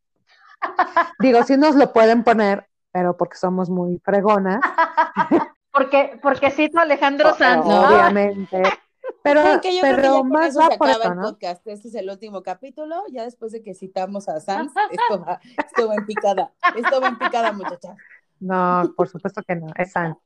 [1.18, 4.60] Digo, sí nos lo pueden poner, pero porque somos muy fregonas.
[5.72, 7.64] porque, porque cito Alejandro Sanz.
[7.66, 8.62] Obviamente.
[9.22, 11.22] Pero, que yo pero creo que ya con más eso va se acaba el ¿no?
[11.22, 11.66] podcast.
[11.66, 13.02] Este es el último capítulo.
[13.10, 16.52] Ya después de que citamos a Sanz, esto va, esto va en picada.
[16.76, 17.96] Esto va en picada, muchacha.
[18.40, 20.16] No, por supuesto que no, es San.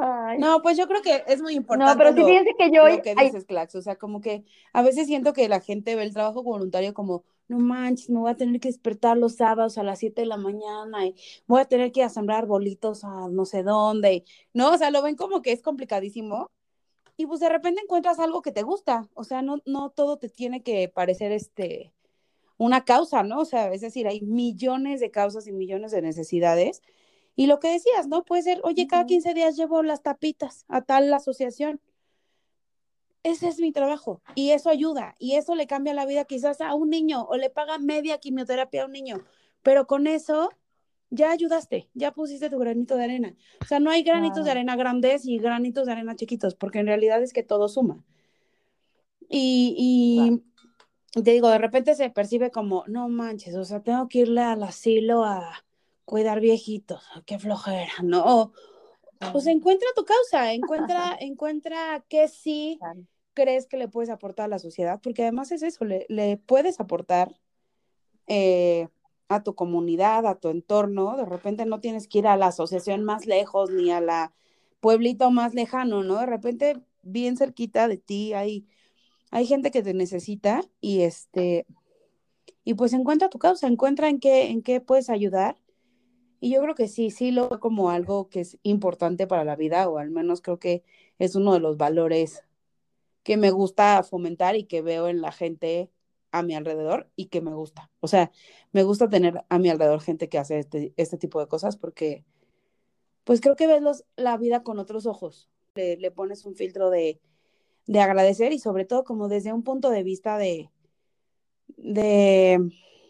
[0.00, 0.38] Ay.
[0.38, 1.92] No, pues yo creo que es muy importante.
[1.92, 3.74] No, pero sí lo- fíjense que yo hoy, lo que dices, Clax.
[3.74, 7.24] O sea, como que a veces siento que la gente ve el trabajo voluntario como,
[7.48, 10.36] no manches, me voy a tener que despertar los sábados a las 7 de la
[10.36, 11.14] mañana y
[11.46, 14.24] voy a tener que ir a sembrar arbolitos a no sé dónde.
[14.54, 16.50] no, o sea, lo ven como que es complicadísimo.
[17.16, 19.08] Y pues de repente encuentras algo que te gusta.
[19.14, 21.92] O sea, no, no todo te tiene que parecer este
[22.58, 23.40] una causa, ¿no?
[23.40, 26.82] O sea, es decir, hay millones de causas y millones de necesidades.
[27.34, 28.24] Y lo que decías, ¿no?
[28.24, 29.08] Puede ser, oye, cada Ujú.
[29.08, 31.80] 15 días llevo las tapitas a tal asociación.
[33.24, 36.74] Ese es mi trabajo y eso ayuda y eso le cambia la vida quizás a
[36.74, 39.24] un niño o le paga media quimioterapia a un niño,
[39.62, 40.50] pero con eso
[41.12, 43.36] ya ayudaste, ya pusiste tu granito de arena.
[43.60, 46.86] O sea, no hay granitos de arena grandes y granitos de arena chiquitos, porque en
[46.86, 48.02] realidad es que todo suma.
[49.28, 50.42] Y,
[51.14, 54.40] y te digo, de repente se percibe como, no manches, o sea, tengo que irle
[54.40, 55.64] al asilo a
[56.06, 58.24] cuidar viejitos, qué flojera, ¿no?
[58.24, 58.52] O,
[59.32, 62.80] pues encuentra tu causa, encuentra, encuentra que sí
[63.34, 66.80] crees que le puedes aportar a la sociedad, porque además es eso, le, le puedes
[66.80, 67.38] aportar
[68.26, 68.88] eh,
[69.34, 73.04] a tu comunidad, a tu entorno, de repente no tienes que ir a la asociación
[73.04, 74.32] más lejos ni a la
[74.80, 76.18] pueblito más lejano, ¿no?
[76.18, 78.66] De repente bien cerquita de ti hay,
[79.30, 81.66] hay gente que te necesita y este,
[82.64, 85.58] y pues encuentra tu causa, encuentra en qué, en qué puedes ayudar.
[86.40, 89.56] Y yo creo que sí, sí lo veo como algo que es importante para la
[89.56, 90.82] vida, o al menos creo que
[91.18, 92.42] es uno de los valores
[93.22, 95.90] que me gusta fomentar y que veo en la gente
[96.32, 97.90] a mi alrededor y que me gusta.
[98.00, 98.32] O sea,
[98.72, 102.24] me gusta tener a mi alrededor gente que hace este, este tipo de cosas porque,
[103.24, 105.48] pues creo que ves los, la vida con otros ojos.
[105.74, 107.20] Le, le pones un filtro de,
[107.86, 110.70] de agradecer y sobre todo como desde un punto de vista de,
[111.76, 112.58] de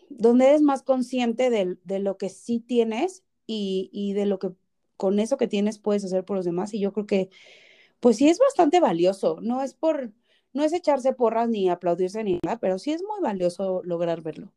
[0.09, 4.53] donde eres más consciente de, de lo que sí tienes y, y de lo que
[4.97, 6.75] con eso que tienes puedes hacer por los demás.
[6.75, 7.31] Y yo creo que,
[8.01, 9.39] pues sí es bastante valioso.
[9.43, 10.13] No es por,
[10.53, 14.53] no es echarse porras ni aplaudirse ni nada, pero sí es muy valioso lograr verlo.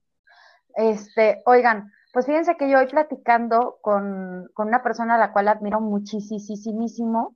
[0.75, 5.47] Este, oigan, pues fíjense que yo hoy platicando con, con una persona a la cual
[5.47, 7.35] admiro muchísimo,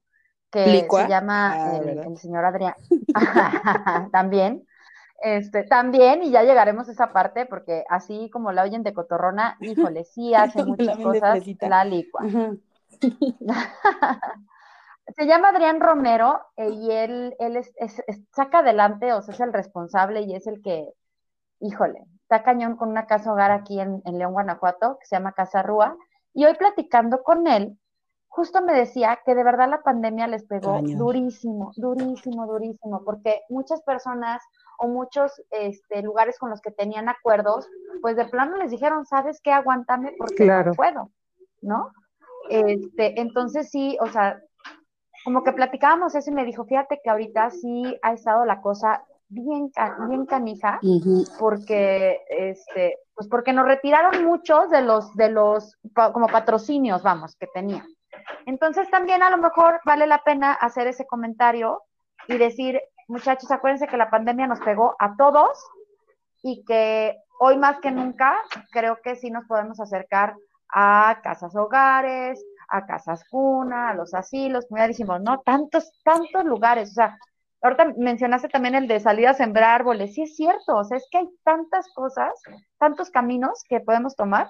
[0.52, 1.04] que ¿Licua?
[1.04, 2.74] se llama Ah, el, señor Adrián.
[4.12, 4.66] También,
[5.22, 9.58] este, también, y ya llegaremos a esa parte, porque así como la oyen de cotorrona,
[9.60, 12.22] híjole, sí hace muchas cosas, la licua.
[15.16, 19.34] Se llama Adrián Romero eh, y él, él es, es- es- saca adelante, o sea,
[19.34, 20.88] es el responsable y es el que,
[21.60, 25.34] híjole, está cañón con una casa hogar aquí en, en León, Guanajuato, que se llama
[25.34, 25.96] Casa Rúa.
[26.34, 27.78] Y hoy platicando con él,
[28.28, 33.82] justo me decía que de verdad la pandemia les pegó durísimo, durísimo, durísimo, porque muchas
[33.82, 34.42] personas
[34.78, 37.68] o muchos este, lugares con los que tenían acuerdos,
[38.02, 39.52] pues de plano les dijeron, ¿sabes qué?
[39.52, 40.70] Aguántame porque Claro.
[40.72, 41.10] no puedo,
[41.62, 41.92] ¿no?
[42.50, 44.40] Este, entonces sí, o sea,
[45.30, 49.06] como que platicábamos eso y me dijo, fíjate que ahorita sí ha estado la cosa
[49.28, 49.72] bien,
[50.08, 50.80] bien canija,
[51.38, 57.46] porque, este, pues porque nos retiraron muchos de los, de los, como patrocinios, vamos, que
[57.46, 57.86] tenía.
[58.48, 61.84] Entonces también a lo mejor vale la pena hacer ese comentario
[62.28, 65.64] y decir, muchachos, acuérdense que la pandemia nos pegó a todos
[66.42, 68.36] y que hoy más que nunca
[68.72, 70.36] creo que sí nos podemos acercar
[70.74, 75.40] a casas hogares, a casas cuna, a los asilos, como ya dijimos, ¿no?
[75.42, 77.18] Tantos, tantos lugares, o sea,
[77.62, 81.08] ahorita mencionaste también el de salir a sembrar árboles, sí es cierto, o sea, es
[81.12, 82.34] que hay tantas cosas,
[82.78, 84.48] tantos caminos que podemos tomar.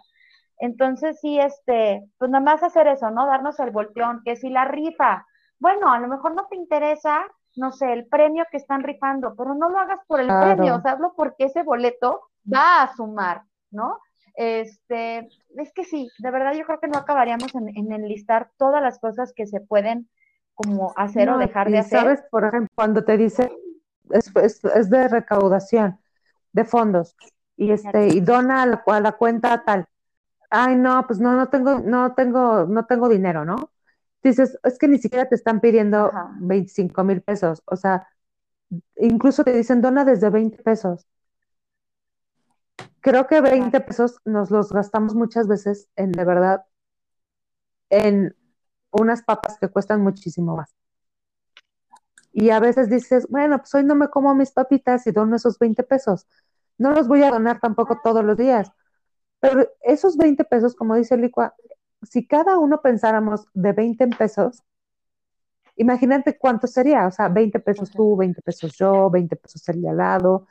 [0.59, 3.25] Entonces, sí, este, pues nada más hacer eso, ¿no?
[3.25, 5.25] Darnos el volteón, que si la rifa,
[5.57, 9.55] bueno, a lo mejor no te interesa, no sé, el premio que están rifando, pero
[9.55, 10.55] no lo hagas por el Claro.
[10.55, 13.99] premio, o sea, hazlo porque ese boleto va a sumar, ¿no?
[14.35, 18.81] Este, es que sí, de verdad yo creo que no acabaríamos en, en enlistar todas
[18.81, 20.09] las cosas que se pueden
[20.55, 21.99] como hacer o dejar de hacer.
[21.99, 23.49] sabes, por ejemplo, cuando te dice
[24.11, 25.99] es, es, es de recaudación
[26.51, 27.15] de fondos
[27.55, 29.85] y este y dona a la, a la cuenta tal.
[30.49, 33.71] Ay, no, pues no, no tengo, no tengo, no tengo dinero, ¿no?
[34.23, 36.31] Dices, es que ni siquiera te están pidiendo Ajá.
[36.39, 38.07] 25 mil pesos, o sea,
[38.97, 41.07] incluso te dicen dona desde 20 pesos.
[43.01, 46.65] Creo que 20 pesos nos los gastamos muchas veces en de verdad
[47.89, 48.35] en
[48.91, 50.75] unas papas que cuestan muchísimo más.
[52.31, 55.57] Y a veces dices, bueno, pues hoy no me como mis papitas y dono esos
[55.59, 56.27] 20 pesos.
[56.77, 58.71] No los voy a donar tampoco todos los días.
[59.39, 61.55] Pero esos 20 pesos, como dice Licua,
[62.03, 64.63] si cada uno pensáramos de 20 pesos,
[65.75, 69.89] imagínate cuánto sería, o sea, 20 pesos tú, 20 pesos yo, 20 pesos el de
[69.89, 70.47] al lado,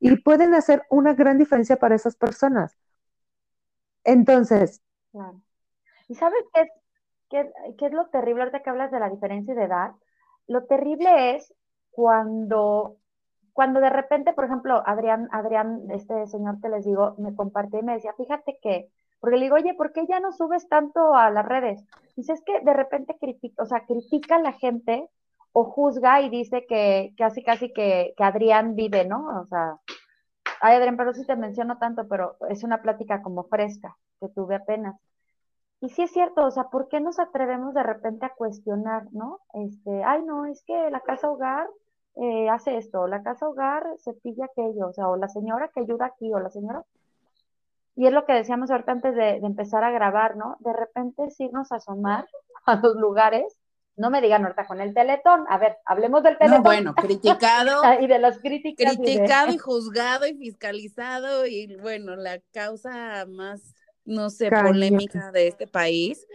[0.00, 2.76] y pueden hacer una gran diferencia para esas personas.
[4.04, 4.82] Entonces.
[6.08, 6.70] ¿Y sabes qué es,
[7.28, 9.92] qué, qué es lo terrible ahorita que hablas de la diferencia de edad?
[10.46, 11.52] Lo terrible es
[11.90, 12.96] cuando,
[13.52, 17.82] cuando de repente, por ejemplo, Adrián, Adrián, este señor que les digo, me compartió y
[17.82, 18.88] me decía, fíjate que,
[19.20, 21.84] porque le digo, oye, ¿por qué ya no subes tanto a las redes?
[22.16, 25.10] Dice, es que de repente critica, o sea, critica a la gente
[25.52, 29.26] o juzga y dice que casi, casi que, que Adrián vive, ¿no?
[29.40, 29.78] O sea,
[30.60, 34.56] ay, Adrián, pero sí te menciono tanto, pero es una plática como fresca que tuve
[34.56, 34.96] apenas.
[35.80, 39.40] Y sí es cierto, o sea, ¿por qué nos atrevemos de repente a cuestionar, no?
[39.54, 41.68] Este, ay, no, es que la casa hogar
[42.16, 45.80] eh, hace esto, la casa hogar se pilla aquello, o sea, o la señora que
[45.80, 46.84] ayuda aquí, o la señora.
[47.94, 50.56] Y es lo que decíamos ahorita antes de, empezar a grabar, ¿no?
[50.60, 52.26] De repente sí irnos a asomar
[52.66, 53.56] a los lugares.
[53.98, 55.44] No me digan ahorita con el teletón.
[55.48, 56.62] A ver, hablemos del teletón.
[56.62, 57.82] bueno, criticado.
[58.00, 58.96] y de las críticas.
[58.96, 61.46] Criticado y juzgado y fiscalizado.
[61.46, 63.74] Y bueno, la causa más
[64.08, 66.26] no sé, polémica de este país.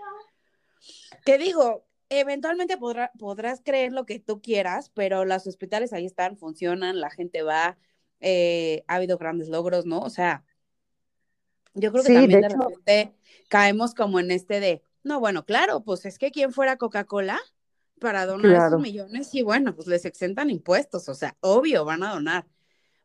[1.25, 6.99] Que digo, eventualmente podrás creer lo que tú quieras, pero los hospitales ahí están, funcionan,
[6.99, 7.77] la gente va,
[8.19, 9.99] eh, ha habido grandes logros, ¿no?
[9.99, 10.43] O sea,
[11.73, 13.15] yo creo que también de, repente
[13.49, 17.39] caemos como en este de, no, bueno, claro, pues es que quien fuera Coca-Cola
[18.03, 22.13] para donar esos millones y bueno, pues les exentan impuestos, o sea, obvio, van a
[22.13, 22.45] donar.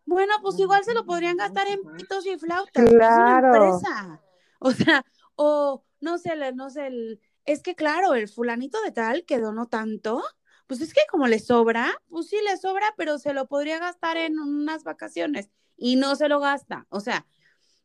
[0.04, 2.84] Bueno, pues igual se lo podrían gastar en pitos y flautas.
[2.84, 2.96] Claro.
[2.96, 4.22] Es una empresa.
[4.60, 5.04] O sea,
[5.36, 9.66] o no sé, no sé, el, es que claro, el fulanito de tal que donó
[9.66, 10.20] tanto,
[10.66, 14.16] pues es que como le sobra, pues sí le sobra, pero se lo podría gastar
[14.16, 16.88] en unas vacaciones y no se lo gasta.
[16.88, 17.24] O sea,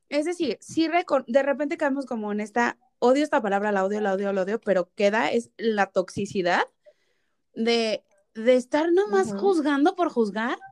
[0.10, 0.88] es decir, si
[1.28, 4.60] de repente caemos como en esta, odio esta palabra, la odio, la odio, la odio,
[4.60, 6.64] pero queda es la toxicidad
[7.54, 10.58] de, de estar nomás juzgando por juzgar.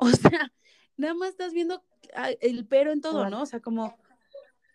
[0.00, 0.52] O sea,
[0.96, 1.82] nada más estás viendo
[2.40, 3.42] el pero en todo, ¿no?
[3.42, 3.96] O sea, como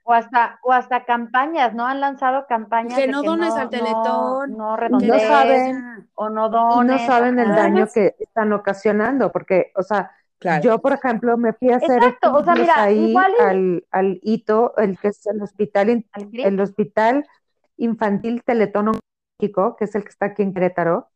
[0.04, 1.86] o hasta, o hasta campañas, ¿no?
[1.86, 3.00] Han lanzado campañas.
[3.00, 4.58] Que no dones al teletón.
[4.58, 6.10] No, no, no saben.
[6.16, 7.02] O no dones.
[7.02, 10.12] No saben el daño que están ocasionando, porque, o sea,
[10.62, 14.76] yo, por ejemplo, me fui a hacer Exacto, o sea, mira, ahí al, al hito,
[14.78, 17.26] el que es el hospital, el hospital
[17.78, 18.92] infantil Teletón
[19.40, 21.08] México, que es el que está aquí en Querétaro.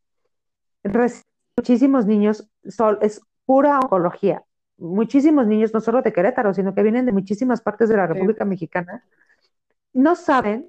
[1.56, 2.47] Muchísimos niños,
[3.02, 4.43] es pura oncología.
[4.78, 8.45] Muchísimos niños, no solo de Querétaro, sino que vienen de muchísimas partes de la República
[8.45, 9.04] Mexicana,
[9.93, 10.67] no saben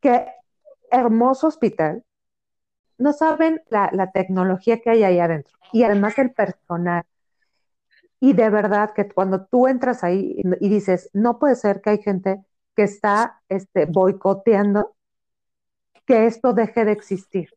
[0.00, 0.26] qué
[0.90, 2.04] hermoso hospital,
[2.98, 7.04] no saben la, tecnología que hay ahí adentro y además el personal.
[8.20, 12.02] Y de verdad que cuando tú entras ahí y dices, no puede ser que hay
[12.02, 12.44] gente
[12.76, 14.94] que está este, boicoteando
[16.06, 17.48] que esto deje de existir,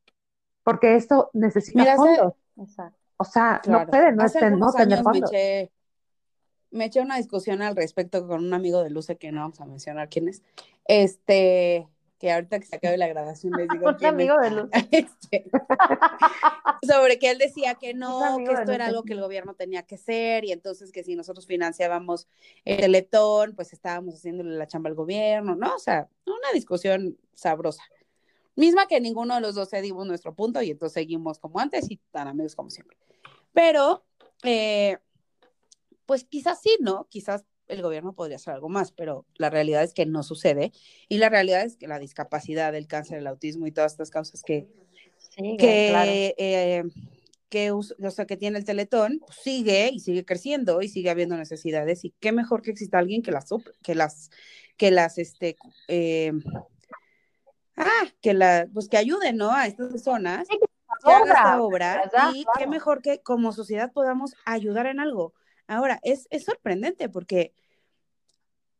[0.63, 2.34] porque esto necesita fondos.
[2.58, 2.97] Exacto.
[3.17, 4.26] O sea, no puede no,
[4.58, 5.32] no tener fondos.
[6.71, 9.65] Me eché, una discusión al respecto con un amigo de Luce que no vamos a
[9.65, 10.41] mencionar quién es.
[10.86, 13.86] Este, que ahorita que se acabe la grabación les digo.
[13.99, 14.69] un amigo de Luce.
[14.91, 15.45] Este,
[16.91, 19.95] sobre que él decía que no, que esto era algo que el gobierno tenía que
[19.95, 22.28] hacer y entonces que si nosotros financiábamos
[22.65, 25.76] el teletón, pues estábamos haciéndole la chamba al gobierno, ¿no?
[25.76, 27.84] O sea, una discusión sabrosa.
[28.56, 31.98] Misma que ninguno de los dos cedimos nuestro punto y entonces seguimos como antes y
[32.12, 32.98] tan amigos como siempre.
[33.54, 34.04] Pero,
[34.44, 34.98] eh,
[36.06, 37.08] pues quizás sí, ¿no?
[37.10, 40.72] Quizás el gobierno podría hacer algo más, pero la realidad es que no sucede.
[41.10, 44.44] Y la realidad es que la discapacidad, el cáncer, el autismo y todas estas causas
[44.44, 44.68] que,
[45.58, 46.84] que, eh,
[47.50, 51.38] que, o sea, que tiene el teletón, pues, sigue y sigue creciendo y sigue habiendo
[51.38, 52.04] necesidades.
[52.04, 53.46] Y qué mejor que exista alguien que las,
[53.82, 54.30] que las,
[54.78, 55.56] que las, este,
[55.88, 56.32] eh,
[57.86, 59.51] ah, que la, pues que ayude, ¿no?
[59.51, 64.86] A estas personas que haga esta obra y qué mejor que como sociedad podamos ayudar
[64.86, 65.34] en algo.
[65.67, 67.53] Ahora, es, es sorprendente porque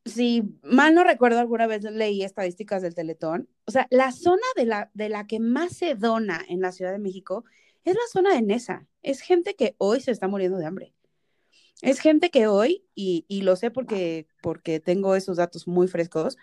[0.05, 4.65] si mal no recuerdo, alguna vez leí estadísticas del Teletón, o sea, la zona de
[4.65, 7.45] la, de la que más se dona en la Ciudad de México
[7.85, 8.87] es la zona de Nesa.
[9.01, 10.93] Es gente que hoy se está muriendo de hambre.
[11.81, 16.37] Es gente que hoy, y, y lo sé porque, porque tengo esos datos muy frescos,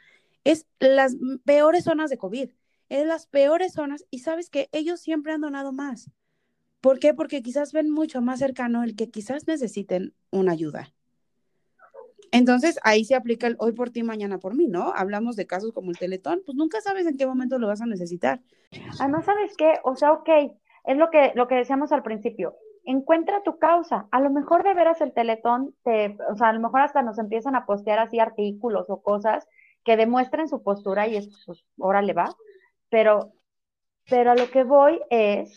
[0.44, 2.50] es las peores zonas de COVID,
[2.88, 6.10] es las peores zonas y sabes que ellos siempre han donado más.
[6.80, 7.14] ¿Por qué?
[7.14, 10.92] Porque quizás ven mucho más cercano el que quizás necesiten una ayuda.
[12.32, 14.92] Entonces ahí se aplica el hoy por ti, mañana por mí, ¿no?
[14.94, 17.86] Hablamos de casos como el teletón, pues nunca sabes en qué momento lo vas a
[17.86, 18.40] necesitar.
[19.00, 19.74] Además, ¿sabes qué?
[19.82, 20.28] O sea, ok,
[20.84, 22.56] es lo que, lo que decíamos al principio.
[22.84, 24.06] Encuentra tu causa.
[24.10, 27.18] A lo mejor de veras el teletón, te, o sea, a lo mejor hasta nos
[27.18, 29.46] empiezan a postear así artículos o cosas
[29.84, 32.34] que demuestren su postura y es, pues, órale va.
[32.88, 33.32] Pero,
[34.08, 35.54] pero a lo que voy es,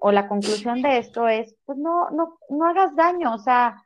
[0.00, 3.82] o la conclusión de esto es, pues no, no, no hagas daño, o sea,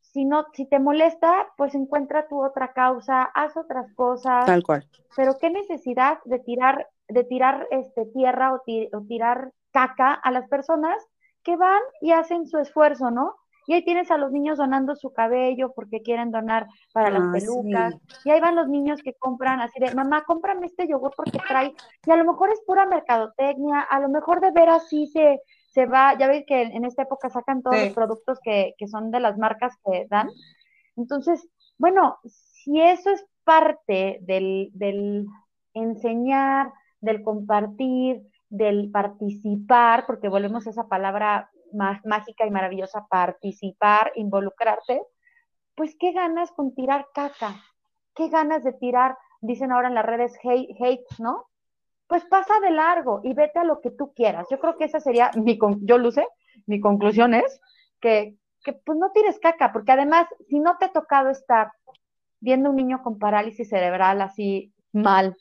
[0.00, 4.46] si no, si te molesta, pues encuentra tu otra causa, haz otras cosas.
[4.46, 4.88] Tal cual.
[5.14, 10.48] Pero qué necesidad de tirar, de tirar este tierra o, o tirar caca a las
[10.48, 10.96] personas
[11.42, 13.36] que van y hacen su esfuerzo, ¿no?
[13.66, 17.30] Y ahí tienes a los niños donando su cabello porque quieren donar para las Ah,
[17.32, 17.94] pelucas.
[17.94, 18.28] sí.
[18.28, 21.74] Y ahí van los niños que compran así de, mamá, cómprame este yogur porque trae.
[22.06, 25.40] Y a lo mejor es pura mercadotecnia, a lo mejor de veras sí se,
[25.72, 26.16] se va.
[26.18, 27.84] Ya ves que en esta época sacan todos Sí.
[27.86, 30.28] los productos que, que son de las marcas que dan.
[30.96, 31.48] Entonces,
[31.78, 35.26] bueno, si eso es parte del, del
[35.74, 44.12] enseñar, del compartir, del participar, porque volvemos a esa palabra má- mágica y maravillosa, participar,
[44.14, 45.02] involucrarte,
[45.74, 47.54] pues qué ganas con tirar caca,
[48.14, 51.46] qué ganas de tirar, dicen ahora en las redes hate, hate, ¿no?
[52.08, 54.46] Pues pasa de largo y vete a lo que tú quieras.
[54.50, 56.26] Yo creo que esa sería mi, yo luce,
[56.66, 57.60] mi conclusión es
[58.00, 61.72] que, que pues no tires caca, porque además, si no te ha tocado estar
[62.40, 65.36] viendo un niño con parálisis cerebral así mal,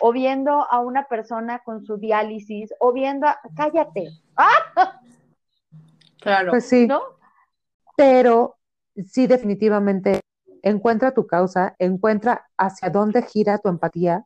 [0.00, 4.08] o viendo a una persona con su diálisis, o viendo, a- cállate,
[6.20, 6.50] Claro.
[6.52, 7.00] Pues sí, ¿no?
[8.00, 8.56] pero
[9.06, 10.20] sí definitivamente
[10.62, 14.24] encuentra tu causa, encuentra hacia dónde gira tu empatía,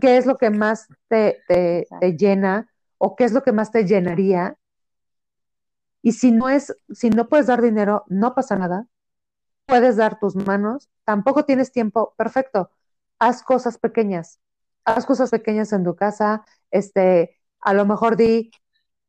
[0.00, 2.68] qué es lo que más te, te, te llena
[2.98, 4.56] o qué es lo que más te llenaría.
[6.02, 8.88] Y si no es, si no puedes dar dinero, no pasa nada.
[9.66, 12.70] Puedes dar tus manos, tampoco tienes tiempo, perfecto.
[13.20, 14.40] Haz cosas pequeñas,
[14.84, 18.50] haz cosas pequeñas en tu casa, este, a lo mejor di,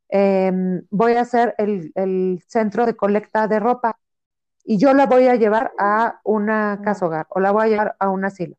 [0.09, 3.99] em, voy a hacer el, el centro de colecta de ropa
[4.65, 7.95] y yo la voy a llevar a una casa hogar o la voy a llevar
[7.99, 8.55] a un asilo.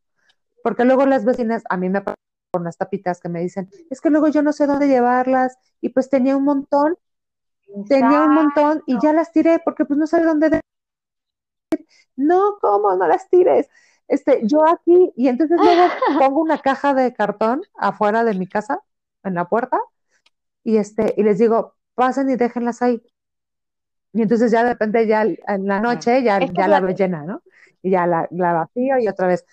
[0.63, 2.15] Porque luego las vecinas, a mí me pasan
[2.51, 5.89] con las tapitas que me dicen, es que luego yo no sé dónde llevarlas y
[5.89, 6.97] pues tenía un montón,
[7.87, 10.49] tenía un montón y ya las tiré porque pues no sé dónde.
[10.49, 10.61] de-
[12.15, 12.95] No, ¿cómo?
[12.95, 13.69] No las tires.
[14.07, 15.81] Este, yo aquí, y entonces luego
[16.17, 18.81] pongo una caja de cartón afuera de mi casa,
[19.23, 19.79] en la puerta,
[20.67, 23.01] y este, y les digo, pasen y déjenlas ahí.
[24.11, 27.41] Y entonces ya de repente ya en la noche ya, ya la veo llena, ¿no?
[27.81, 29.45] Y ya la, la vacío y otra vez.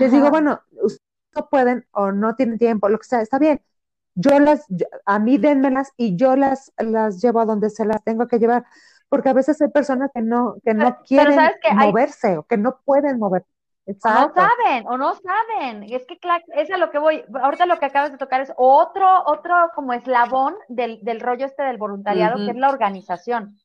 [0.00, 1.00] Les digo, bueno, ustedes
[1.36, 3.60] no pueden o no tienen tiempo, lo que sea, está bien.
[4.16, 8.02] Yo las, yo- a mí denmelas y yo las, las llevo a donde se las
[8.02, 8.64] tengo que llevar.
[9.08, 11.38] Porque a veces hay personas que no, que no Pero- quieren
[11.74, 13.46] moverse o que no pueden moverse.
[13.86, 15.84] O no saben, o no saben.
[15.84, 17.24] Es que, claro, es a lo que voy.
[17.40, 21.62] Ahorita lo que acabas de tocar es otro, otro como eslabón del, del rollo este
[21.62, 23.56] del voluntariado, que es la organización.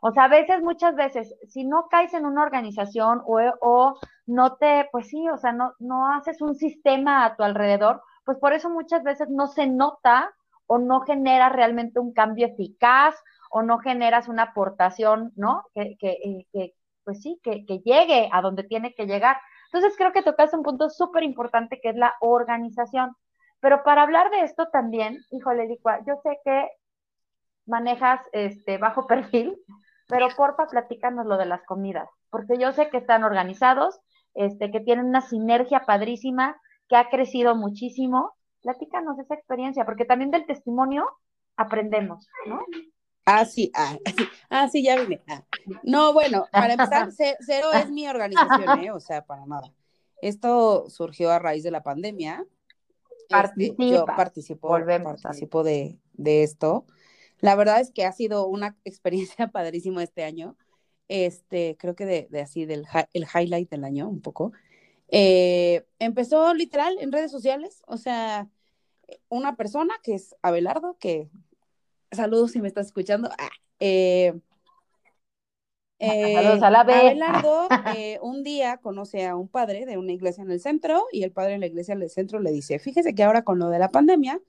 [0.00, 4.56] O sea, a veces, muchas veces, si no caes en una organización o, o no
[4.56, 8.52] te, pues sí, o sea, no, no haces un sistema a tu alrededor, pues por
[8.52, 10.34] eso muchas veces no se nota
[10.66, 13.14] o no genera realmente un cambio eficaz
[13.48, 15.66] o no generas una aportación, ¿no?
[15.72, 19.36] Que, que, eh, que pues sí, que, que llegue a donde tiene que llegar.
[19.72, 23.16] Entonces creo que tocaste un punto súper importante que es la organización.
[23.60, 26.68] Pero para hablar de esto también, híjole, Licua, yo sé que
[27.64, 29.56] manejas este bajo perfil,
[30.08, 33.98] pero porfa, platícanos lo de las comidas, porque yo sé que están organizados,
[34.34, 38.34] este, que tienen una sinergia padrísima, que ha crecido muchísimo.
[38.60, 41.08] Platícanos esa experiencia, porque también del testimonio
[41.56, 42.60] aprendemos, ¿no?
[43.24, 45.22] Ah, sí, ah, sí, ah, sí, ya vine.
[45.28, 45.44] Ah.
[45.82, 48.90] No, bueno, para empezar, ce- cero es mi organización, ¿eh?
[48.90, 49.72] O sea, para nada.
[50.20, 52.44] Esto surgió a raíz de la pandemia.
[53.28, 56.84] Este, yo participo, Volvemos participo de, de esto.
[57.40, 60.56] La verdad es que ha sido una experiencia padrísima este año.
[61.08, 64.52] Este, creo que de, de así, del el highlight del año, un poco.
[65.08, 68.48] Eh, empezó literal en redes sociales, o sea,
[69.28, 71.28] una persona que es Abelardo, que
[72.12, 73.30] saludos si me estás escuchando.
[73.38, 73.48] Ah,
[73.80, 74.34] eh,
[75.98, 76.92] eh, Saludos a la B.
[76.92, 81.22] Abelardo eh, un día conoce a un padre de una iglesia en el centro y
[81.22, 83.78] el padre de la iglesia del centro le dice, fíjese que ahora con lo de
[83.78, 84.40] la pandemia,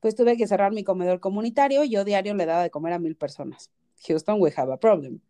[0.00, 2.98] pues tuve que cerrar mi comedor comunitario y yo diario le daba de comer a
[2.98, 3.70] mil personas.
[4.06, 5.20] Houston, we have a problem.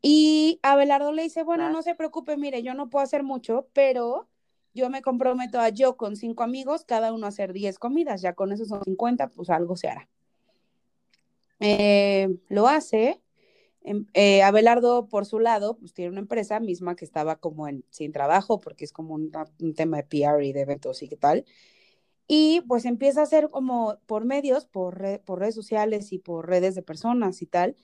[0.00, 1.74] Y Abelardo le dice, bueno, Claro.
[1.74, 4.28] no se preocupe, mire, yo no puedo hacer mucho, pero
[4.74, 8.34] yo me comprometo a yo con cinco amigos, cada uno a hacer 10 comidas, ya
[8.34, 10.08] con eso son 50, pues algo se hará.
[11.60, 13.20] Eh, lo hace,
[13.88, 17.84] Em, eh, Abelardo, por su lado, pues tiene una empresa misma que estaba como en,
[17.88, 19.32] sin trabajo, porque es como un,
[19.74, 21.46] tema de PR y de eventos y qué tal.
[22.26, 26.74] Y pues empieza a hacer como por medios, por, por redes sociales y por redes
[26.74, 27.76] de personas y tal,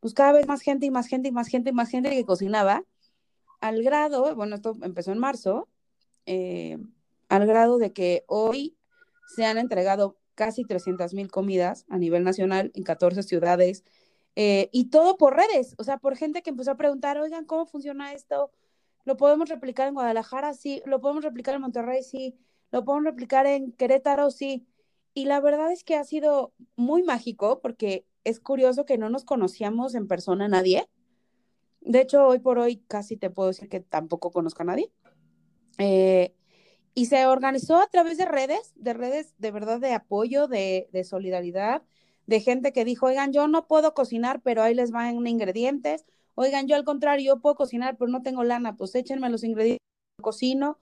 [0.00, 2.24] pues cada vez más gente y más gente y más gente y más gente que
[2.24, 2.84] cocinaba,
[3.60, 5.68] al grado, bueno, esto empezó en marzo,
[6.26, 6.78] eh,
[7.28, 8.76] al grado de que hoy
[9.34, 13.82] se han entregado casi 300 mil comidas a nivel nacional en 14 ciudades
[14.36, 17.66] eh, y todo por redes, o sea, por gente que empezó a preguntar, oigan, ¿cómo
[17.66, 18.52] funciona esto?
[19.04, 20.54] ¿Lo podemos replicar en Guadalajara?
[20.54, 22.04] Sí, ¿lo podemos replicar en Monterrey?
[22.04, 22.38] Sí,
[22.70, 24.30] ¿lo podemos replicar en Querétaro?
[24.30, 24.64] Sí.
[25.12, 29.24] Y la verdad es que ha sido muy mágico porque es curioso que no nos
[29.24, 30.88] conocíamos en persona nadie.
[31.80, 34.92] De hecho, hoy por hoy casi te puedo decir que tampoco conozco a nadie.
[35.78, 36.36] Eh,
[36.98, 41.82] y se organizó a través de redes, de redes de verdad de apoyo, de, solidaridad,
[42.26, 46.04] de gente que dijo, oigan, yo no puedo cocinar, pero ahí les van ingredientes.
[46.34, 49.78] Oigan, yo al contrario, yo puedo cocinar, pero no tengo lana, pues échenme los ingredientes,
[50.20, 50.80] cocino.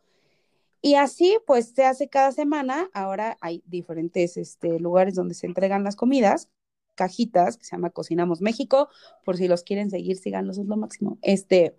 [0.81, 2.89] Y así, pues se hace cada semana.
[2.95, 6.49] Ahora hay diferentes este, lugares donde se entregan las comidas,
[6.95, 8.89] cajitas, que se llama Cocinamos México.
[9.23, 11.19] Por si los quieren seguir, síganos, es lo máximo.
[11.21, 11.77] Este,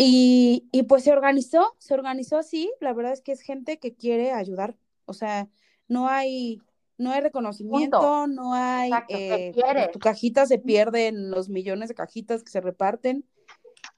[0.00, 3.94] y, y, pues se organizó, se organizó así, la verdad es que es gente que
[3.94, 4.76] quiere ayudar,
[5.06, 5.48] o sea,
[5.88, 6.62] no hay,
[6.98, 8.26] no hay reconocimiento, Punto.
[8.28, 12.60] no hay, Exacto, eh, tu cajita se pierde en los millones de cajitas que se
[12.60, 13.24] reparten,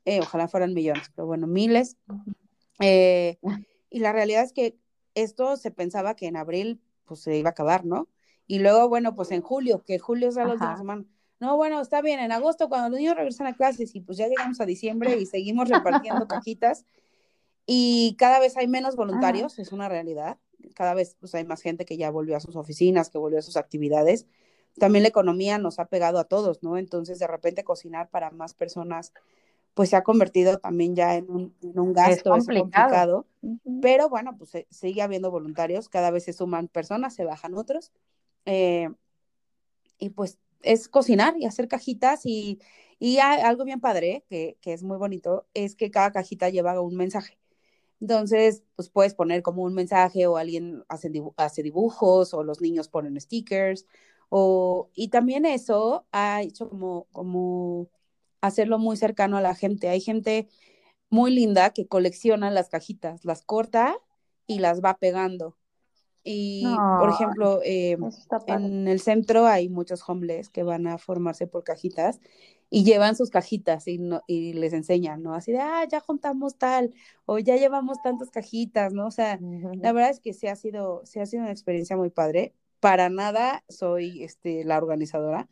[0.07, 1.98] eh, ojalá fueran millones, pero bueno, miles.
[2.80, 3.38] Eh,
[3.90, 4.78] y la realidad es que
[5.14, 8.09] esto se pensaba que en abril pues se iba a acabar, ¿no?
[8.46, 11.05] Y luego, bueno, pues en julio, que julio es la última semana
[11.41, 14.28] no, bueno, está bien, en agosto cuando los niños regresan a clases y pues ya
[14.28, 16.84] llegamos a diciembre y seguimos repartiendo cajitas
[17.66, 20.38] y cada vez hay menos voluntarios, es una realidad,
[20.74, 23.43] cada vez pues, hay más gente que ya volvió a sus oficinas, que volvió a
[23.43, 24.26] sus actividades.
[24.78, 26.76] También la economía nos ha pegado a todos, ¿no?
[26.76, 29.12] Entonces, de repente cocinar para más personas
[29.74, 33.80] pues se ha convertido también ya en un, en un gasto es complicado, es complicado.
[33.80, 37.93] pero bueno, pues sigue habiendo voluntarios, cada vez se suman personas, se bajan otros,
[38.47, 38.91] eh,
[39.99, 42.61] y pues es cocinar y hacer cajitas y,
[42.98, 46.96] y algo bien padre, que, que, es muy bonito, es que cada cajita lleva un
[46.96, 47.38] mensaje.
[48.00, 52.88] Entonces, pues puedes poner como un mensaje o alguien hace, hace dibujos o los niños
[52.88, 53.86] ponen stickers.
[54.30, 57.88] O, y también eso ha hecho como, como
[58.40, 59.88] hacerlo muy cercano a la gente.
[59.88, 60.48] Hay gente
[61.11, 63.96] muy linda que colecciona las cajitas, las corta
[64.46, 65.56] y las va pegando.
[66.23, 67.97] Y, no, por ejemplo, eh,
[68.47, 72.21] en el centro hay muchos homeless que van a formarse por cajitas
[72.68, 75.35] y llevan sus cajitas y, no, y les enseñan, ¿no?
[75.35, 76.95] Así de, ah, ya juntamos tal,
[77.27, 79.09] o ya llevamos tantas cajitas, ¿no?
[79.09, 79.83] O sea, uh -huh.
[79.83, 82.55] la verdad es que sí ha sido, sí ha sido una experiencia muy padre.
[82.79, 85.49] Para nada soy este, la organizadora.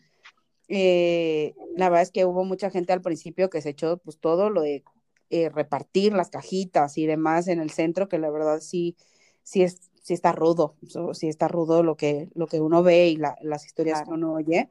[0.69, 4.51] Eh, la verdad es que hubo mucha gente al principio que se echó pues todo
[4.51, 4.85] lo de
[5.31, 8.97] eh, repartir las cajitas y demás en el centro, que la verdad sí,
[9.43, 10.75] sí es sí está rudo,
[11.13, 14.09] sí está rudo lo que, lo que uno ve y la, las historias claro.
[14.09, 14.71] que uno oye.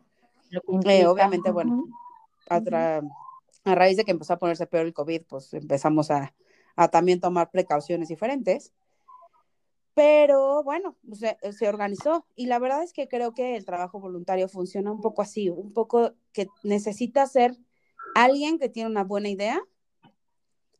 [0.85, 1.85] Eh, obviamente, bueno,
[2.49, 2.55] a,
[3.63, 6.33] a, raíz de que empezó a ponerse peor el COVID, pues empezamos a,
[6.75, 8.73] a también tomar precauciones diferentes.
[9.93, 14.49] Pero bueno, se, se, organizó y la verdad es que creo que el trabajo voluntario
[14.49, 17.55] funciona un poco así, un poco que necesita ser
[18.15, 19.61] alguien que tiene una buena idea,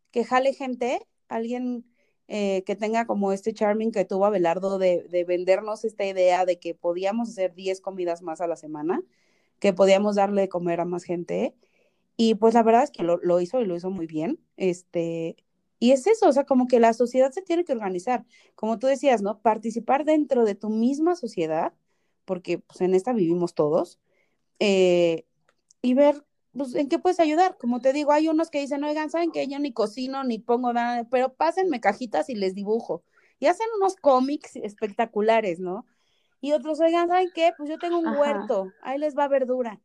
[0.10, 1.86] que jale gente, alguien
[2.28, 6.60] eh, que tenga como este charming que tuvo Abelardo de, de, vendernos esta idea de
[6.60, 9.02] que podíamos hacer 10 comidas más a la semana,
[9.60, 11.56] que podíamos darle de comer a más gente.
[12.18, 14.40] Y pues la verdad es que lo, lo hizo y lo hizo muy bien.
[14.58, 15.38] Este,
[15.80, 18.26] y es eso, o sea, como que la sociedad se tiene que organizar,
[18.56, 19.40] como tú decías, ¿no?
[19.42, 21.74] Participar dentro de tu misma sociedad,
[22.26, 24.00] porque pues en esta vivimos todos,
[24.60, 25.26] eh,
[25.82, 26.26] y ver
[26.58, 27.58] pues, ¿en qué puedes ayudar?
[27.58, 30.74] Como te digo, hay unos que dicen, oigan, ¿saben que yo ni cocino ni pongo
[30.74, 31.08] nada?
[31.10, 33.04] Pero pásenme cajitas y les dibujo.
[33.40, 35.86] Y hacen unos cómics espectaculares, ¿no?
[36.42, 37.54] Y otros, oigan, ¿saben qué?
[37.58, 38.20] Pues yo tengo un Ajá.
[38.20, 39.80] huerto, ahí les va verdura.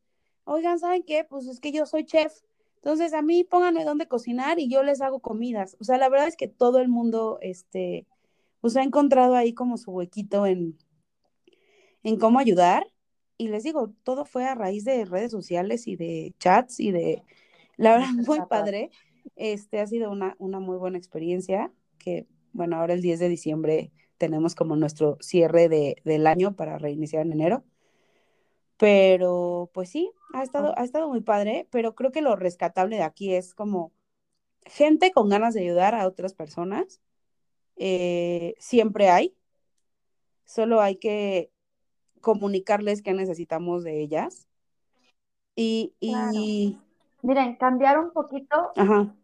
[0.45, 1.25] Oigan, ¿saben qué?
[1.25, 2.33] Pues es que yo soy chef.
[2.77, 5.77] Entonces, a mí pónganme dónde cocinar y yo les hago comidas.
[5.81, 8.07] O sea, la verdad es que todo el mundo, este,
[8.61, 10.77] pues ha encontrado ahí como su huequito en,
[12.03, 12.92] en cómo ayudar
[13.43, 17.25] y les digo, todo fue a raíz de redes sociales y de chats y de,
[17.77, 18.91] la verdad, muy padre.
[19.35, 23.93] Este ha sido una, una muy buena experiencia que, bueno, ahora el 10 de diciembre
[24.17, 27.65] tenemos como nuestro cierre de, del año para reiniciar en enero.
[28.77, 33.03] Pero, pues sí, ha estado, ha estado muy padre, pero creo que lo rescatable de
[33.03, 33.93] aquí es como
[34.67, 37.01] gente con ganas de ayudar a otras personas.
[37.77, 39.37] Eh, siempre hay,
[40.45, 41.52] solo hay que
[42.23, 44.49] comunicarles qué necesitamos de ellas.
[45.55, 46.41] Y, y, claro.
[47.23, 49.15] Miren, cambiar un poquito, Ajá.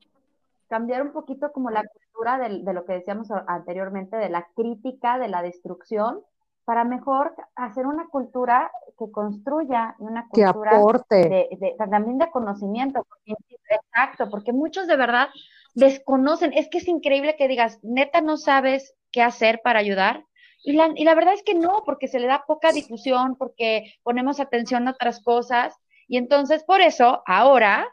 [0.68, 5.18] cambiar un poquito como la cultura de, de lo que decíamos anteriormente, de la crítica,
[5.18, 6.20] de la destrucción,
[6.64, 11.28] para mejor hacer una cultura que construya y una que cultura aporte.
[11.28, 13.06] de, de- también de conocimiento,
[13.68, 15.28] exacto, porque muchos de verdad
[15.74, 20.24] desconocen, es que es increíble que digas, neta no sabes qué hacer para ayudar,
[20.62, 23.94] y la, y la verdad es que no, porque se le da poca difusión, porque
[24.02, 25.74] ponemos atención a otras cosas,
[26.08, 27.88] y entonces por eso ahora,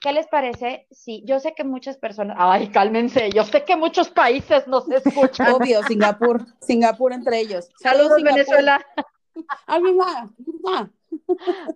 [0.00, 0.86] ¿qué les parece?
[0.90, 5.52] Sí, yo sé que muchas personas, ay, cálmense, yo sé que muchos países nos escuchan.
[5.52, 6.44] Obvio, Singapur.
[6.60, 7.68] Singapur entre ellos.
[7.82, 8.38] Saludos, Singapur.
[8.38, 8.86] Venezuela.
[9.66, 10.30] Alguien más.
[10.66, 10.88] Ah.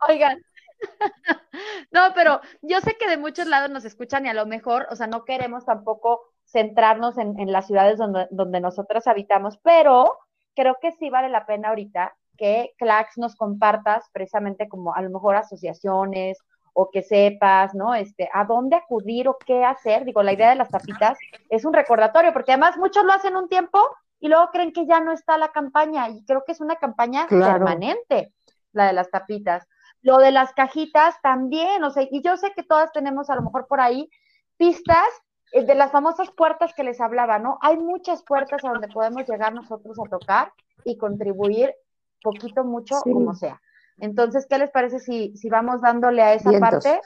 [0.09, 0.43] Oigan.
[1.93, 4.97] No, pero yo sé que de muchos lados nos escuchan y a lo mejor, o
[4.97, 10.19] sea, no queremos tampoco centrarnos en, en las ciudades donde, donde nosotros habitamos, pero
[10.55, 15.11] creo que sí vale la pena ahorita que Clax nos compartas precisamente como a lo
[15.11, 16.39] mejor asociaciones
[16.75, 17.95] o que sepas, ¿no?
[17.95, 20.05] Este, a dónde acudir o qué hacer.
[20.05, 21.19] Digo, la idea de las tapitas
[21.51, 23.79] es un recordatorio, porque además muchos lo hacen un tiempo
[24.21, 27.27] y luego creen que ya no está la campaña y creo que es una campaña
[27.27, 27.53] Claro.
[27.53, 28.33] permanente,
[28.73, 29.67] la de las tapitas.
[30.01, 33.43] Lo de las cajitas también, o sea, y yo sé que todas tenemos a lo
[33.43, 34.09] mejor por ahí
[34.57, 35.07] pistas
[35.53, 37.59] de las famosas puertas que les hablaba, ¿no?
[37.61, 40.53] Hay muchas puertas a donde podemos llegar nosotros a tocar
[40.85, 41.75] y contribuir
[42.23, 43.13] poquito, mucho, Sí.
[43.13, 43.61] como sea.
[43.99, 46.83] Entonces, ¿qué les parece si, si vamos dándole a esa Vientos.
[46.85, 47.01] parte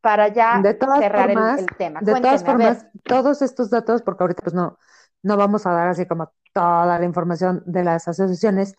[0.00, 2.00] para ya De todas cerrar el- formas, el, tema?
[2.00, 4.78] De todas formas, todos estos datos, porque ahorita pues no,
[5.22, 8.74] no vamos a dar así como toda la información de las asociaciones,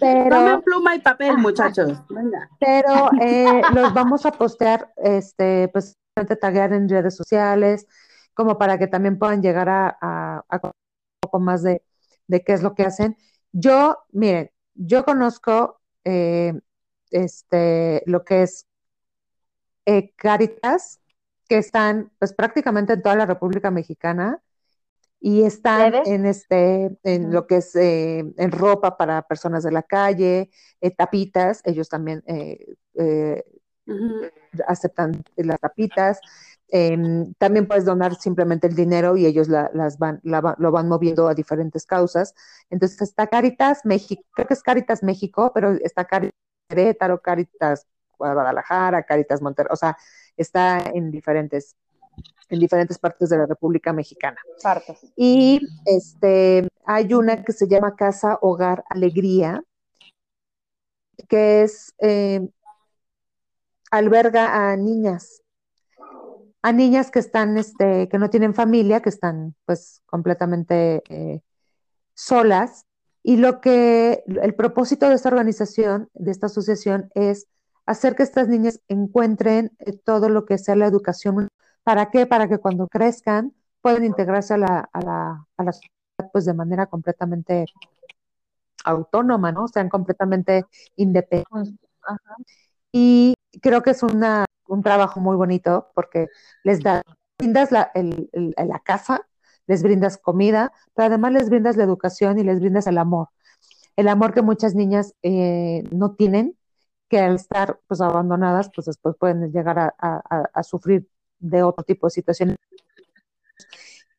[0.00, 2.02] pero, Tomen pluma y papel, muchachos.
[2.10, 2.50] Venga.
[2.58, 7.86] pero eh, los vamos a postear, este, pues, taguear en redes sociales,
[8.34, 10.72] como para que también puedan llegar a, a, un
[11.20, 11.82] poco más de,
[12.26, 13.16] de qué es lo que hacen.
[13.52, 16.52] Yo, miren, yo conozco eh,
[17.10, 18.66] este, lo que es
[19.86, 21.00] eh, Cáritas,
[21.48, 24.42] que están pues prácticamente en toda la República Mexicana
[25.20, 29.82] y están en este, en lo que es eh, en ropa para personas de la
[29.82, 30.50] calle,
[30.80, 32.76] eh, tapitas, ellos también eh,
[33.88, 34.26] Ujú.
[34.66, 36.20] aceptan las tapitas.
[36.70, 40.88] Em, también puedes donar simplemente el dinero y ellos la- las van, la lo van
[40.88, 42.34] moviendo a diferentes causas.
[42.70, 46.36] Entonces está Caritas México, creo que es Caritas México, pero está Caritas
[46.68, 47.86] Querétaro, Caritas
[48.18, 49.96] Guadalajara, Caritas Monterrey, o sea,
[50.36, 51.74] está en diferentes,
[52.50, 54.36] en diferentes partes de la República Mexicana.
[54.62, 54.98] Partes.
[55.16, 59.62] Y este, hay una que se llama Casa Hogar Alegría,
[61.28, 62.46] que es, eh,
[63.90, 65.42] alberga a niñas,
[66.62, 71.40] a niñas que están, este, que no tienen familia, que están pues completamente eh,
[72.14, 72.84] solas.
[73.22, 77.46] Y lo que, el propósito de esta organización, de esta asociación, es
[77.86, 81.48] hacer que estas niñas encuentren eh, todo lo que sea la educación.
[81.82, 82.26] ¿Para qué?
[82.26, 86.54] Para que cuando crezcan puedan integrarse a la, a la, a la sociedad pues de
[86.54, 87.66] manera completamente
[88.84, 89.68] autónoma, ¿no?
[89.68, 90.66] Sean completamente
[90.96, 91.74] independientes.
[92.02, 92.36] Ajá.
[92.92, 96.28] Y creo que es una, un trabajo muy bonito porque
[96.64, 97.02] les da,
[97.38, 99.22] brindas la, el, el- la casa,
[99.66, 103.28] les brindas comida, pero además les brindas la educación y les brindas el amor.
[103.96, 106.56] El amor que muchas niñas eh, no tienen,
[107.08, 111.08] que al estar pues abandonadas, pues después pueden llegar a, a- sufrir
[111.40, 112.56] de otro tipo de situaciones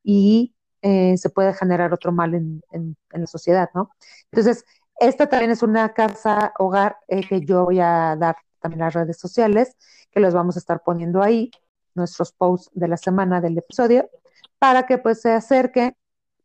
[0.03, 3.91] y eh, se puede generar otro mal en, en- en la sociedad, ¿no?
[4.31, 4.65] Entonces,
[4.99, 9.17] esta también es una casa hogar eh, que yo voy a dar también las redes
[9.17, 9.75] sociales,
[10.11, 11.51] que los vamos a estar poniendo ahí,
[11.95, 14.09] nuestros posts de la semana del episodio,
[14.59, 15.95] para que pues se acerquen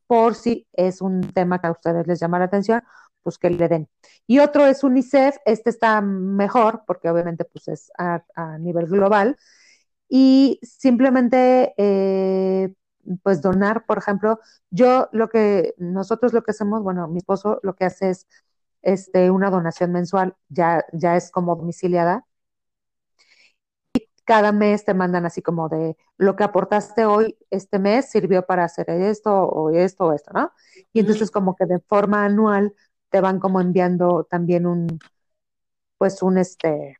[0.06, 2.82] por si es un tema que a ustedes les llama la atención,
[3.22, 3.88] pues que le den.
[4.26, 9.36] Y otro es UNICEF, este está mejor porque obviamente pues es a, a nivel global
[10.08, 12.74] y simplemente eh,
[13.22, 14.40] pues donar, por ejemplo,
[14.70, 18.26] yo lo que nosotros lo que hacemos, bueno, mi esposo lo que hace es
[18.84, 22.26] este una donación mensual, ya ya es como domiciliada.
[23.92, 28.46] Y cada mes te mandan así como de lo que aportaste hoy este mes sirvió
[28.46, 30.52] para hacer esto o esto o esto, ¿no?
[30.92, 32.74] Y entonces como que de forma anual
[33.10, 34.98] te van como enviando también un
[35.98, 36.98] pues un este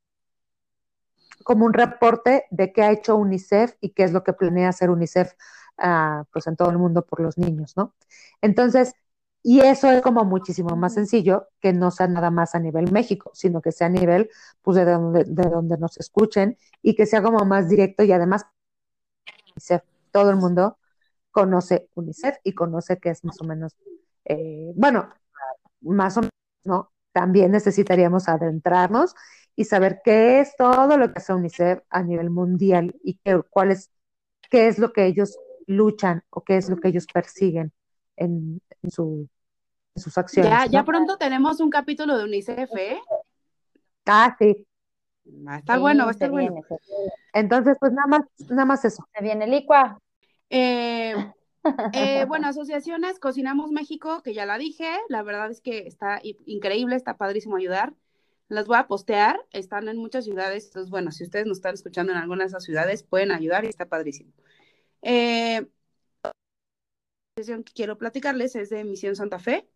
[1.45, 4.91] como un reporte de qué ha hecho UNICEF y qué es lo que planea hacer
[4.91, 5.35] UNICEF
[5.79, 7.95] uh, pues en todo el mundo por los niños, ¿no?
[8.41, 8.95] Entonces,
[9.45, 13.31] y eso es como muchísimo más sencillo que no sea nada más a nivel México,
[13.35, 14.31] sino que sea a nivel
[14.63, 18.47] pues de donde, de donde nos escuchen y que sea como más directo y además
[19.55, 20.79] UNICEF, todo el mundo
[21.31, 23.77] conoce UNICEF y conoce que es más o menos,
[24.25, 25.11] eh, bueno,
[25.83, 26.33] más o menos,
[26.65, 26.93] ¿no?
[27.13, 29.15] también necesitaríamos adentrarnos
[29.57, 33.73] y saber qué es todo lo que hace UNICEF a nivel mundial y qué, cuál
[33.73, 33.91] es,
[34.51, 37.73] qué es lo que ellos luchan o qué es lo que ellos persiguen
[38.17, 39.29] en, en, su,
[39.97, 40.51] sus acciones.
[40.51, 40.71] Ya, ¿no?
[40.71, 42.99] ya pronto tenemos un capítulo de UNICEF, ¿eh?
[44.07, 44.67] Ah, sí.
[45.47, 46.61] A estar bueno, va a se estar bueno.
[47.33, 49.07] Entonces, pues nada más, nada más eso.
[49.15, 49.99] se viene licua.
[50.51, 51.15] Eh,
[51.95, 56.97] eh, bueno, asociaciones, Cocinamos México, que ya la dije, la verdad es que está increíble,
[56.97, 57.95] está padrísimo ayudar.
[58.49, 62.13] Las voy a postear, están en muchas ciudades, entonces bueno, si ustedes nos están escuchando
[62.13, 64.33] en alguna de esas ciudades, pueden ayudar y está padrísimo.
[65.01, 65.67] Eh,
[66.23, 66.33] la
[67.37, 69.67] asociación que quiero platicarles es de Misión Santa Fe.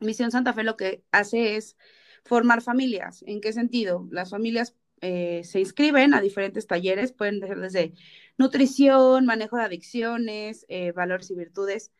[0.00, 1.76] Misión Santa Fe lo que hace es
[2.24, 3.22] formar familias.
[3.26, 4.08] ¿En qué sentido?
[4.10, 7.92] Las familias eh, se inscriben a diferentes talleres, pueden ser desde
[8.38, 11.92] nutrición, manejo de adicciones, eh, valores y virtudes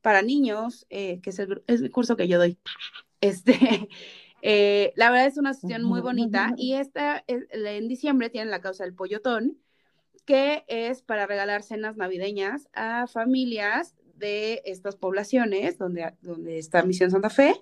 [0.00, 2.58] para niños, eh, que es el, es el, curso que yo doy.
[3.20, 3.88] Este,
[4.96, 8.82] la verdad es una sesión muy bonita y esta es, en diciembre tienen la causa
[8.82, 9.58] del pollotón,
[10.24, 17.10] que es para regalar cenas navideñas a familias de estas poblaciones donde, donde está Misión
[17.10, 17.60] Santa Fe.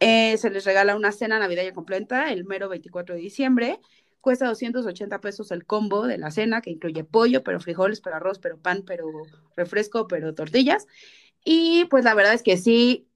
[0.00, 3.80] Eh, se les regala una cena navideña completa el mero 24 de diciembre.
[4.22, 8.38] Cuesta 280 pesos el combo de la cena, que incluye pollo, pero frijoles, pero arroz,
[8.38, 9.06] pero pan, pero
[9.56, 10.86] refresco, pero tortillas.
[11.44, 13.06] Y pues la verdad es que sí,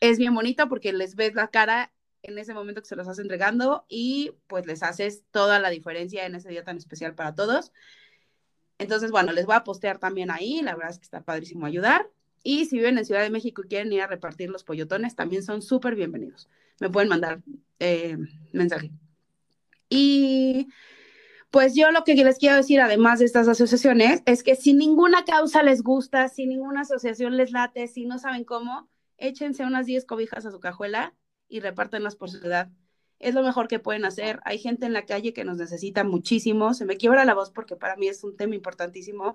[0.00, 3.18] es bien bonito porque les ves la cara en ese momento que se los estás
[3.18, 7.72] entregando y pues les haces toda la diferencia en ese día tan especial para todos.
[8.78, 12.10] Entonces, bueno, les voy a postear también ahí, la verdad es que está padrísimo ayudar.
[12.42, 15.42] Y si viven en Ciudad de México y quieren ir a repartir los pollotones, también
[15.42, 16.48] son súper bienvenidos.
[16.80, 17.40] Me pueden mandar
[17.78, 18.18] eh,
[18.52, 18.90] mensaje.
[19.88, 20.68] Y
[21.50, 25.24] pues yo lo que les quiero decir, además de estas asociaciones, es que si ninguna
[25.24, 30.04] causa les gusta, si ninguna asociación les late, si no saben cómo, échense unas 10
[30.04, 31.14] cobijas a su cajuela
[31.48, 32.70] y repártenlas por ciudad.
[33.24, 34.38] Es lo mejor que pueden hacer.
[34.44, 36.74] Hay gente en la calle que nos necesita muchísimo.
[36.74, 39.34] Se me quiebra la voz porque para mí es un tema importantísimo.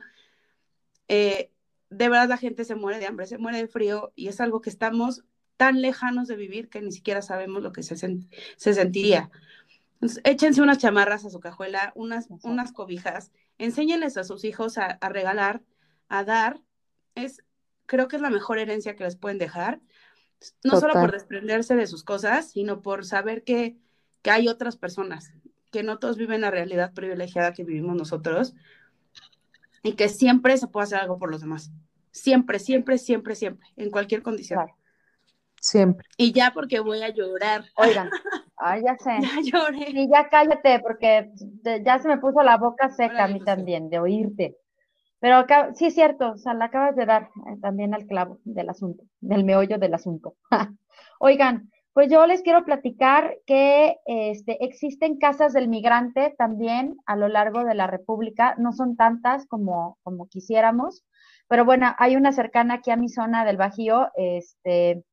[1.08, 1.50] Eh,
[1.90, 4.62] de verdad la gente se muere de hambre, se muere de frío y es algo
[4.62, 5.24] que estamos
[5.58, 9.32] tan lejanos de vivir que ni siquiera sabemos lo que se, sent se sentiría.
[9.94, 14.86] Entonces, échense unas chamarras a su cajuela, unas, unas cobijas, enséñenles a sus hijos a,
[14.86, 15.64] a, regalar,
[16.10, 16.62] a dar.
[17.16, 17.44] Es,
[17.88, 19.82] creo que es la mejor herencia que les pueden dejar,
[20.64, 20.80] no Total.
[20.80, 23.78] solo por desprenderse de sus cosas, sino por saber que,
[24.22, 25.34] que hay otras personas,
[25.72, 28.56] que no todos viven la realidad privilegiada que vivimos nosotros
[29.84, 31.72] y que siempre se puede hacer algo por los demás.
[32.12, 34.60] Siempre, siempre, siempre, siempre, en cualquier condición.
[34.60, 34.76] Claro.
[35.62, 36.08] Siempre.
[36.18, 37.66] Y ya porque voy a llorar.
[37.76, 38.10] Oigan,
[38.58, 39.20] ay, ya sé.
[39.22, 39.90] Ya lloré.
[39.90, 41.32] Y ya cállate, porque
[41.84, 44.58] ya se me puso la boca seca a mí también, de oírte.
[45.20, 48.40] Pero acá, sí es cierto, o sea, le acabas de dar eh, también al clavo
[48.44, 50.36] del asunto, del meollo del asunto.
[51.20, 57.28] Oigan, pues yo les quiero platicar que este, existen casas del migrante también a lo
[57.28, 61.04] largo de la República, no son tantas como, como quisiéramos,
[61.50, 65.04] pero bueno, hay una cercana aquí a mi zona del Bajío, este,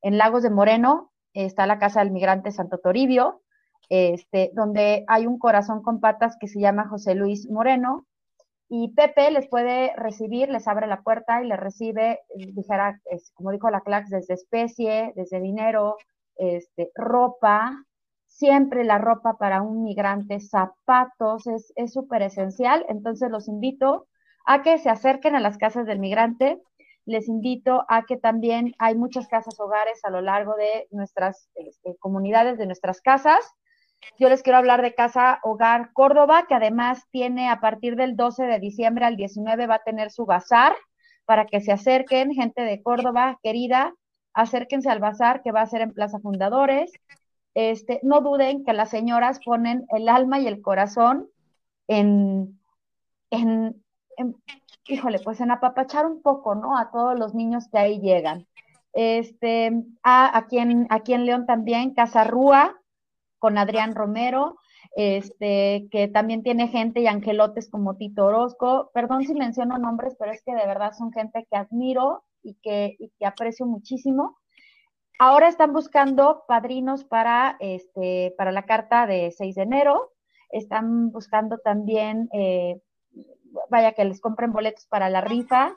[0.00, 3.42] en Lagos de Moreno, está la Casa del Migrante Santo Toribio,
[3.88, 8.06] este, donde hay un corazón con patas que se llama José Luis Moreno,
[8.74, 13.50] y Pepe les puede recibir, les abre la puerta y les recibe, dijera, es, como
[13.50, 15.98] dijo la Clax, desde especie, desde dinero,
[16.36, 17.84] este, ropa,
[18.28, 22.86] siempre la ropa para un migrante, zapatos, es súper esencial.
[22.88, 24.06] Entonces los invito
[24.46, 26.58] a que se acerquen a las casas del migrante.
[27.04, 31.94] Les invito a que también hay muchas casas hogares a lo largo de nuestras este,
[31.98, 33.54] comunidades, de nuestras casas.
[34.18, 38.44] Yo les quiero hablar de Casa Hogar Córdoba, que además tiene a partir del 12
[38.44, 40.74] de diciembre al 19 va a tener su bazar
[41.24, 43.94] para que se acerquen, gente de Córdoba querida,
[44.34, 46.92] acérquense al bazar que va a ser en Plaza Fundadores.
[47.54, 51.28] Este, no duden que las señoras ponen el alma y el corazón
[51.86, 52.58] en,
[53.30, 53.82] en,
[54.16, 54.36] en,
[54.86, 56.78] híjole, pues en apapachar un poco, ¿no?
[56.78, 58.46] A todos los niños que ahí llegan.
[58.94, 59.72] Este,
[60.02, 62.81] a, aquí, en, aquí en León también, Casa Rúa,
[63.42, 64.56] con Adrián Romero,
[64.94, 68.92] este, que también tiene gente y angelotes como Tito Orozco.
[68.94, 72.94] Perdón si menciono nombres, pero es que de verdad son gente que admiro y que,
[73.00, 74.38] y que aprecio muchísimo.
[75.18, 80.12] Ahora están buscando padrinos para, este, para la carta de 6 de enero.
[80.50, 82.80] Están buscando también, eh,
[83.70, 85.76] vaya, que les compren boletos para la rifa.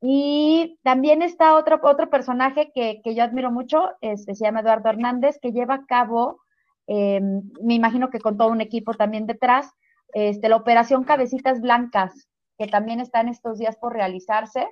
[0.00, 4.88] Y también está otro, otro personaje que, que yo admiro mucho, este, se llama Eduardo
[4.88, 6.40] Hernández, que lleva a cabo
[6.86, 9.70] eh, me imagino que con todo un equipo también detrás,
[10.12, 12.28] este, la operación Cabecitas Blancas,
[12.58, 14.68] que también está en estos días por realizarse.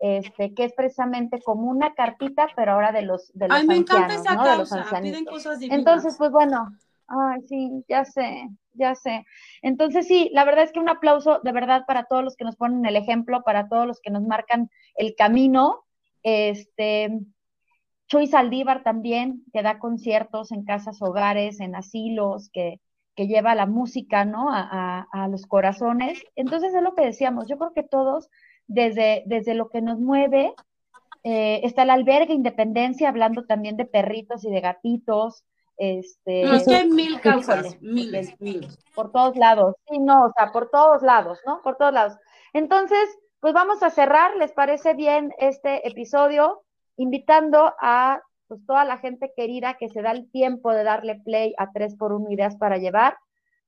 [0.00, 3.76] este, que es precisamente como una cartita, pero ahora de los, de los Ay, me
[3.76, 4.44] encanta esa ¿no?
[4.44, 5.00] De los causa.
[5.00, 5.78] Piden cosas divinas.
[5.78, 6.68] Entonces, pues bueno,
[7.06, 9.24] ay, sí, ya sé, ya sé.
[9.62, 12.56] Entonces, sí, la verdad es que un aplauso de verdad para todos los que nos
[12.56, 15.84] ponen el ejemplo, para todos los que nos marcan el camino.
[16.22, 17.20] Este,
[18.06, 22.80] Chuy Saldívar también, que da conciertos en casas hogares, en asilos, que,
[23.16, 24.50] que lleva la música, ¿no?
[24.52, 26.22] A, a- a los corazones.
[26.36, 28.28] Entonces, es lo que decíamos, yo creo que todos,
[28.66, 30.54] desde, desde lo que nos mueve,
[31.22, 35.44] eh, está el albergue Independencia, hablando también de perritos y de gatitos,
[35.76, 38.78] este, No, es que hay mil causas, miles, miles.
[38.94, 39.74] por todos lados.
[39.88, 41.62] Sí, no, o sea, por todos lados, ¿no?
[41.62, 42.16] Por todos lados.
[42.52, 42.98] Entonces,
[43.40, 46.62] pues vamos a cerrar, ¿les parece bien este episodio?
[46.96, 51.54] Invitando a pues, toda la gente querida que se da el tiempo de darle play
[51.58, 53.16] a 3 por 1 Ideas para Llevar,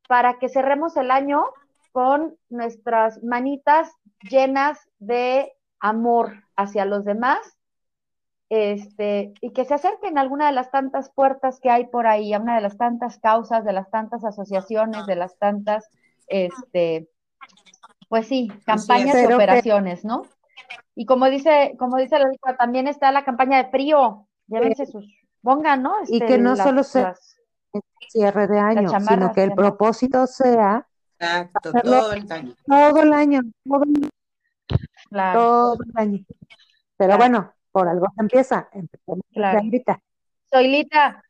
[0.09, 1.45] para que cerremos el año
[1.93, 3.91] con nuestras manitas
[4.31, 7.57] llenas de amor hacia los demás
[8.49, 12.33] este, y que se acerquen a alguna de las tantas puertas que hay por ahí,
[12.33, 15.89] a una de las tantas causas, de las tantas asociaciones, de las tantas,
[16.29, 17.09] este,
[18.09, 20.23] pues sí, campañas y que- operaciones, ¿no?
[20.99, 25.05] Y como dice, como dice la Lica, también está la campaña de frío, llévense sus,
[25.43, 25.93] pongan, ¿no?
[26.09, 27.37] Y Este, que no las- solo sea- las-
[28.09, 30.87] cierre de año, sino que el propósito sea
[31.19, 32.55] Exacto, Hacerlo- todo el año.
[32.67, 34.11] todo el año, todo, el-
[35.11, 36.19] claro, todo el año.
[36.97, 37.19] Pero Claro.
[37.19, 38.69] bueno, por algo se empieza.
[39.33, 39.59] Claro.
[39.59, 40.01] ahorita.
[40.51, 41.23] Soilita,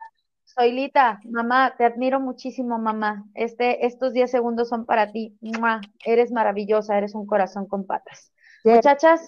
[0.45, 3.25] Soilita, mamá, te admiro muchísimo, mamá.
[3.35, 5.37] Este, estos 10 segundos son para ti.
[5.41, 5.81] ¡Mua!
[6.05, 8.33] Eres maravillosa, eres un corazón con patas.
[8.67, 8.75] Yes.
[8.75, 9.27] Muchachas,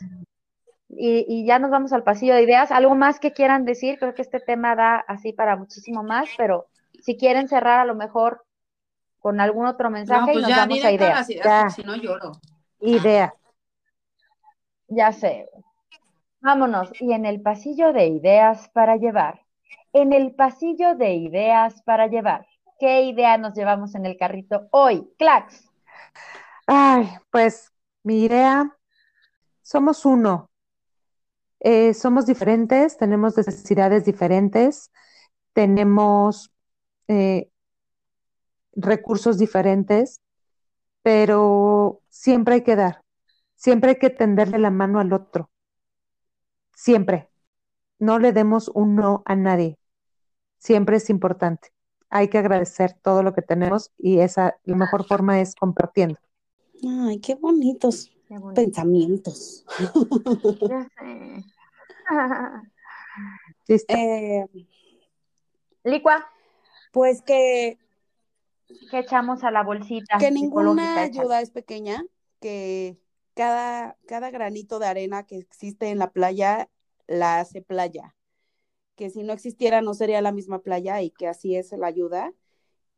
[0.89, 2.73] y, y ya nos vamos al pasillo de ideas.
[2.73, 3.99] ¿Algo más que quieran decir?
[4.01, 6.67] Creo que este tema da así para muchísimo más, pero
[7.01, 8.45] si quieren cerrar a lo mejor
[9.21, 11.31] con algún otro mensaje No, y pues nos ya, vamos a ideas.
[11.31, 12.33] ideas, si no lloro.
[12.81, 13.33] Idea.
[14.89, 15.49] Ya sé.
[16.41, 16.91] Vámonos.
[17.01, 19.43] Y en el pasillo de ideas para llevar.
[19.93, 22.47] En el pasillo de ideas para llevar.
[22.81, 25.09] ¿Qué idea nos llevamos en el carrito hoy?
[25.19, 25.69] Clax.
[26.67, 27.73] Ay, pues
[28.03, 28.77] mi idea,
[29.69, 30.51] somos uno.
[31.61, 34.91] Eh, somos diferentes, tenemos necesidades diferentes,
[35.53, 36.51] tenemos
[37.07, 37.51] eh,
[38.73, 40.23] recursos diferentes,
[41.03, 43.03] pero siempre hay que dar,
[43.57, 45.51] siempre hay que tenderle la mano al otro,
[46.75, 47.29] siempre.
[47.99, 49.79] No le demos un no a nadie,
[50.57, 51.75] siempre es importante.
[52.09, 56.19] Hay que agradecer todo lo que tenemos y esa, la mejor forma es compartiendo.
[56.83, 58.18] Ay, qué bonitos.
[58.55, 59.65] Pensamientos.
[60.69, 61.45] Ya sé.
[63.69, 63.95] ¿Listo?
[63.95, 64.47] Eh,
[65.85, 66.27] Licua,
[66.93, 67.79] pues que,
[68.91, 72.05] ¿qué echamos a la bolsita que ninguna ayuda es pequeña,
[72.41, 72.99] que
[73.35, 76.69] cada, cada granito de arena que existe en la playa
[77.07, 78.15] la hace playa.
[78.97, 82.33] Que si no existiera no sería la misma playa y que así es la ayuda.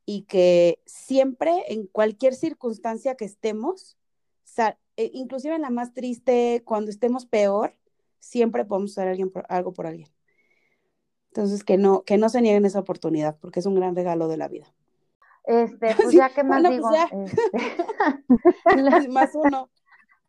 [0.07, 3.99] Y que siempre, en cualquier circunstancia que estemos,
[5.01, 7.75] eh, inclusive en la más triste, cuando estemos peor,
[8.19, 10.09] siempre podemos hacer alguien por- algo por alguien.
[11.33, 14.37] Entonces, que no, que no se nieguen esa oportunidad, porque es un gran regalo de
[14.37, 14.67] la vida.
[15.45, 16.89] Este, pues Sí, ya, ¿qué más bueno, digo?
[16.89, 19.71] pues Este, la- más uno.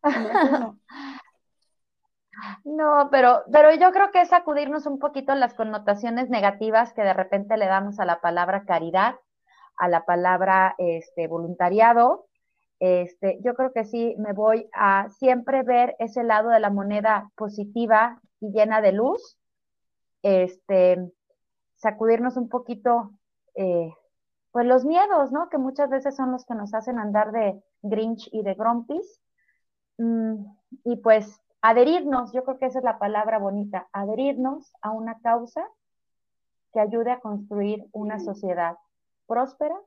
[0.02, 0.14] Más
[0.52, 0.78] uno.
[2.64, 7.12] No, pero, pero yo creo que es sacudirnos un poquito las connotaciones negativas que de
[7.12, 9.16] repente le damos a la palabra caridad,
[9.76, 12.26] a la palabra este, voluntariado.
[12.84, 17.30] Este, yo creo que sí me voy a siempre ver ese lado de la moneda
[17.36, 19.38] positiva y llena de luz.
[20.22, 21.12] Este,
[21.76, 23.12] sacudirnos un poquito,
[23.54, 23.94] eh,
[24.50, 25.48] pues los miedos, ¿no?
[25.48, 29.20] Que muchas veces son los que nos hacen andar de Grinch y de Grumpis.
[29.98, 30.44] Mm,
[30.82, 35.64] y pues adherirnos, yo creo que esa es la palabra bonita, adherirnos a una causa
[36.72, 38.76] que ayude a construir una sociedad
[39.28, 39.78] próspera,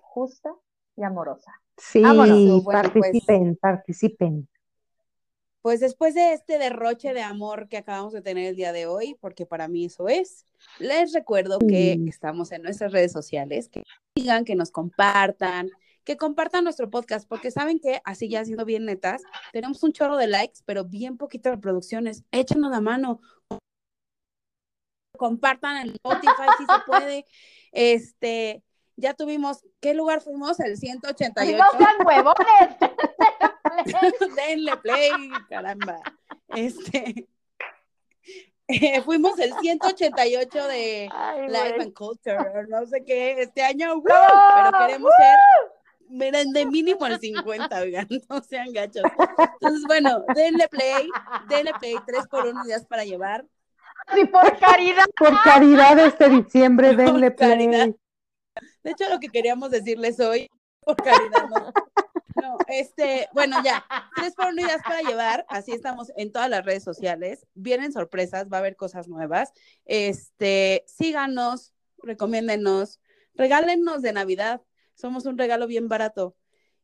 [0.00, 0.54] justa
[0.96, 1.52] y amorosa.
[1.80, 2.00] Sí.
[2.02, 4.48] Bueno, pues- participen, participen.
[5.62, 9.16] Pues después de este derroche de amor que acabamos de tener el día de hoy,
[9.20, 10.46] porque para mí eso es,
[10.78, 12.08] les recuerdo que Mm.
[12.08, 13.82] estamos en nuestras redes sociales, que
[14.16, 15.68] digan, que nos compartan,
[16.04, 19.22] que compartan nuestro podcast, porque saben que, así ya siendo bien netas,
[19.52, 22.24] tenemos un chorro de likes, pero bien poquitas reproducciones.
[22.30, 23.20] Échenos la mano.
[25.18, 27.24] Compartan en Spotify si se puede.
[27.72, 28.62] Este,
[29.00, 30.60] ya tuvimos, ¿qué lugar fuimos?
[30.60, 31.56] El 188.
[31.56, 32.76] ¡No sean huevones!
[34.36, 35.10] Denle play,
[35.48, 36.00] caramba.
[36.48, 37.28] Este.
[38.68, 44.18] eh, fuimos el 188 de Ay, Life and Culture, no sé qué, este año, pero
[44.86, 45.70] queremos ser
[46.20, 49.02] eran de mínimo el 50, oigan, no sean gachos.
[49.38, 51.08] Entonces, bueno, denle play,
[51.48, 53.44] denle play, tres por uno días para llevar.
[54.14, 55.04] Sí, por caridad.
[55.16, 57.88] Por caridad este diciembre, denle Por caridad.
[58.82, 60.50] De hecho, lo que queríamos decirles hoy,
[60.80, 61.72] por caridad, no.
[62.68, 63.84] Este, bueno, ya,
[64.16, 68.58] tres por días para llevar, así estamos en todas las redes sociales, vienen sorpresas, va
[68.58, 69.52] a haber cosas nuevas,
[69.84, 73.00] este, síganos, recomiéndenos,
[73.34, 74.62] regálennos de Navidad,
[74.94, 76.36] somos un regalo bien barato,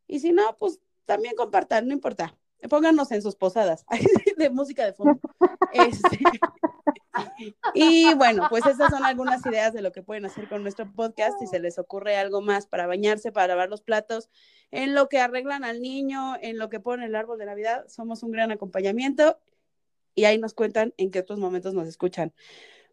[0.06, 2.36] y si no, pues también compartan, no importa,
[2.68, 3.84] pónganos en sus posadas,
[4.36, 5.20] de música de fondo.
[5.72, 6.18] Este,
[7.74, 11.38] y bueno, pues esas son algunas ideas de lo que pueden hacer con nuestro podcast.
[11.38, 14.30] Si se les ocurre algo más para bañarse, para lavar los platos,
[14.70, 18.22] en lo que arreglan al niño, en lo que ponen el árbol de Navidad, somos
[18.22, 19.38] un gran acompañamiento
[20.14, 22.32] y ahí nos cuentan en qué otros momentos nos escuchan.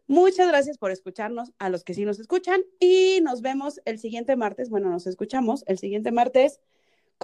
[0.06, 4.36] Muchas gracias por escucharnos, a los que sí nos escuchan, y nos vemos el siguiente
[4.36, 4.68] martes.
[4.68, 6.60] Bueno, nos escuchamos el siguiente martes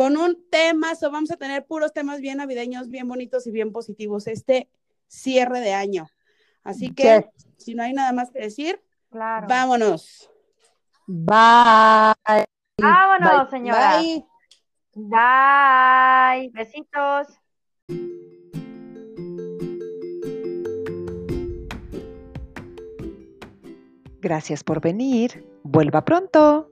[0.01, 0.95] con un tema.
[0.95, 4.67] So vamos a tener puros temas bien navideños, bien bonitos y bien positivos este
[5.09, 6.09] cierre de año.
[6.65, 7.27] Así que,
[7.59, 9.47] si no hay nada más que decir, Claro.
[9.47, 10.31] vámonos.
[11.07, 12.47] Bye.
[12.79, 13.51] Vámonos, Bye.
[13.51, 13.99] señora.
[13.99, 14.25] Bye.
[14.95, 16.51] Bye.
[16.55, 17.27] Besitos.
[24.23, 25.45] Gracias por venir.
[25.63, 26.71] Vuelva pronto.